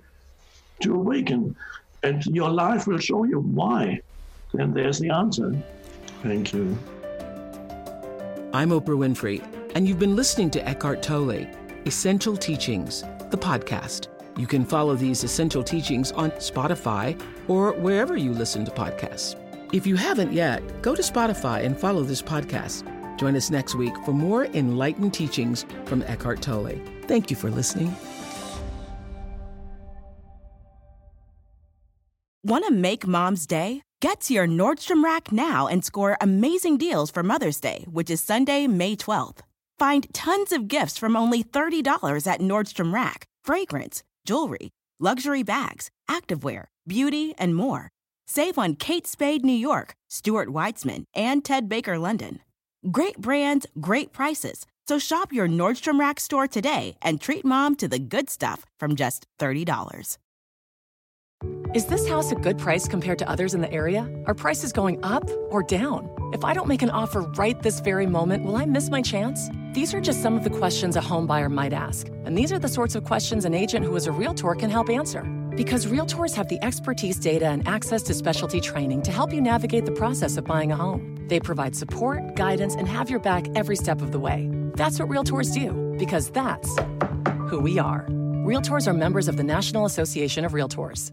to 0.82 0.96
awaken. 0.96 1.56
And 2.04 2.26
your 2.28 2.50
life 2.50 2.88
will 2.88 2.98
show 3.00 3.24
you 3.24 3.40
why. 3.40 4.02
And 4.54 4.74
there's 4.74 5.00
the 5.00 5.10
answer. 5.10 5.56
Thank 6.22 6.54
you. 6.54 6.78
I'm 8.54 8.70
Oprah 8.70 8.98
Winfrey, 8.98 9.44
and 9.74 9.88
you've 9.88 9.98
been 9.98 10.16
listening 10.16 10.52
to 10.52 10.68
Eckhart 10.68 11.02
Tolle, 11.02 11.48
Essential 11.86 12.38
Teachings, 12.38 13.02
the 13.32 13.38
podcast. 13.38 14.10
You 14.38 14.46
can 14.46 14.64
follow 14.64 14.96
these 14.96 15.24
essential 15.24 15.64
teachings 15.64 16.12
on 16.12 16.32
Spotify 16.32 17.20
or 17.48 17.74
wherever 17.74 18.16
you 18.16 18.32
listen 18.32 18.64
to 18.66 18.72
podcasts. 18.72 19.43
If 19.74 19.88
you 19.88 19.96
haven't 19.96 20.32
yet, 20.32 20.84
go 20.84 20.94
to 20.94 21.02
Spotify 21.02 21.66
and 21.66 21.76
follow 21.76 22.04
this 22.04 22.22
podcast. 22.22 22.84
Join 23.18 23.36
us 23.36 23.50
next 23.50 23.74
week 23.74 23.96
for 24.06 24.12
more 24.12 24.46
enlightened 24.46 25.16
teachings 25.16 25.66
from 25.86 26.04
Eckhart 26.04 26.44
Tolle. 26.44 26.80
Thank 27.08 27.32
you 27.32 27.36
for 27.36 27.50
listening. 27.50 27.96
Want 32.44 32.68
to 32.68 32.72
make 32.72 33.08
mom's 33.08 33.48
day? 33.48 33.82
Get 34.00 34.22
to 34.22 34.34
your 34.36 34.48
Nordstrom 34.48 35.04
Rack 35.04 35.32
now 35.32 35.66
and 35.66 35.84
score 35.84 36.18
amazing 36.22 36.78
deals 36.78 37.10
for 37.10 37.24
Mother's 37.24 37.60
Day, 37.60 37.88
which 37.90 38.12
is 38.12 38.22
Sunday, 38.22 38.68
May 38.68 38.96
12th. 38.96 39.40
Find 39.80 40.14
tons 40.14 40.52
of 40.52 40.68
gifts 40.68 41.00
from 41.00 41.16
only 41.16 41.44
$30 41.44 42.28
at 42.28 42.42
Nordstrom 42.42 42.94
Rack 42.94 43.26
fragrance 43.44 44.04
jewelry, 44.24 44.70
luxury 45.00 45.42
bags, 45.42 45.90
activewear, 46.08 46.66
beauty, 46.86 47.34
and 47.40 47.56
more. 47.56 47.93
Save 48.26 48.58
on 48.58 48.76
Kate 48.76 49.06
Spade 49.06 49.44
New 49.44 49.52
York, 49.52 49.96
Stuart 50.10 50.50
Weitzman, 50.50 51.06
and 51.14 51.44
Ted 51.44 51.68
Baker 51.68 51.98
London. 51.98 52.40
Great 52.92 53.18
brands, 53.18 53.66
great 53.80 54.14
prices. 54.14 54.66
So 54.88 55.00
shop 55.00 55.32
your 55.32 55.48
Nordstrom 55.48 56.00
Rack 56.00 56.20
store 56.20 56.48
today 56.48 56.96
and 57.02 57.20
treat 57.20 57.46
mom 57.46 57.76
to 57.78 57.88
the 57.88 58.00
good 58.00 58.30
stuff 58.30 58.66
from 58.80 58.96
just 58.96 59.28
$30. 59.40 60.18
Is 61.74 61.86
this 61.86 62.08
house 62.08 62.32
a 62.32 62.36
good 62.36 62.58
price 62.58 62.88
compared 62.88 63.20
to 63.20 63.30
others 63.30 63.54
in 63.54 63.62
the 63.62 63.72
area? 63.72 64.10
Are 64.28 64.34
prices 64.34 64.72
going 64.72 65.04
up 65.04 65.30
or 65.50 65.64
down? 65.64 66.10
If 66.32 66.46
I 66.46 66.54
don't 66.54 66.68
make 66.68 66.82
an 66.82 66.90
offer 66.90 67.22
right 67.22 67.62
this 67.62 67.80
very 67.80 68.06
moment, 68.06 68.46
will 68.46 68.56
I 68.56 68.66
miss 68.66 68.90
my 68.90 69.02
chance? 69.02 69.50
These 69.74 69.94
are 69.94 70.00
just 70.00 70.22
some 70.22 70.38
of 70.38 70.44
the 70.44 70.50
questions 70.50 70.96
a 70.96 71.02
home 71.02 71.26
buyer 71.26 71.50
might 71.50 71.74
ask. 71.74 72.08
And 72.26 72.38
these 72.38 72.52
are 72.52 72.60
the 72.60 72.70
sorts 72.70 72.96
of 72.96 73.04
questions 73.04 73.44
an 73.44 73.54
agent 73.54 73.86
who 73.86 73.96
is 73.96 74.08
a 74.08 74.12
realtor 74.12 74.54
can 74.56 74.70
help 74.70 74.90
answer. 74.90 75.24
Because 75.56 75.86
realtors 75.86 76.34
have 76.36 76.50
the 76.50 76.64
expertise, 76.64 77.18
data, 77.18 77.48
and 77.48 77.68
access 77.68 78.02
to 78.04 78.14
specialty 78.14 78.60
training 78.60 79.02
to 79.04 79.12
help 79.12 79.32
you 79.32 79.42
navigate 79.42 79.86
the 79.86 79.92
process 79.92 80.38
of 80.38 80.46
buying 80.46 80.72
a 80.72 80.76
home. 80.76 81.16
They 81.28 81.40
provide 81.40 81.76
support, 81.76 82.36
guidance, 82.36 82.76
and 82.76 82.88
have 82.88 83.10
your 83.10 83.20
back 83.20 83.46
every 83.56 83.76
step 83.76 84.02
of 84.02 84.12
the 84.12 84.20
way. 84.20 84.50
That's 84.76 85.00
what 85.00 85.10
realtors 85.10 85.54
do, 85.54 85.96
because 85.98 86.30
that's 86.32 86.76
who 87.48 87.60
we 87.60 87.80
are. 87.80 88.08
Realtors 88.46 88.88
are 88.88 88.94
members 88.94 89.28
of 89.28 89.38
the 89.38 89.44
National 89.44 89.86
Association 89.86 90.44
of 90.44 90.54
Realtors. 90.54 91.12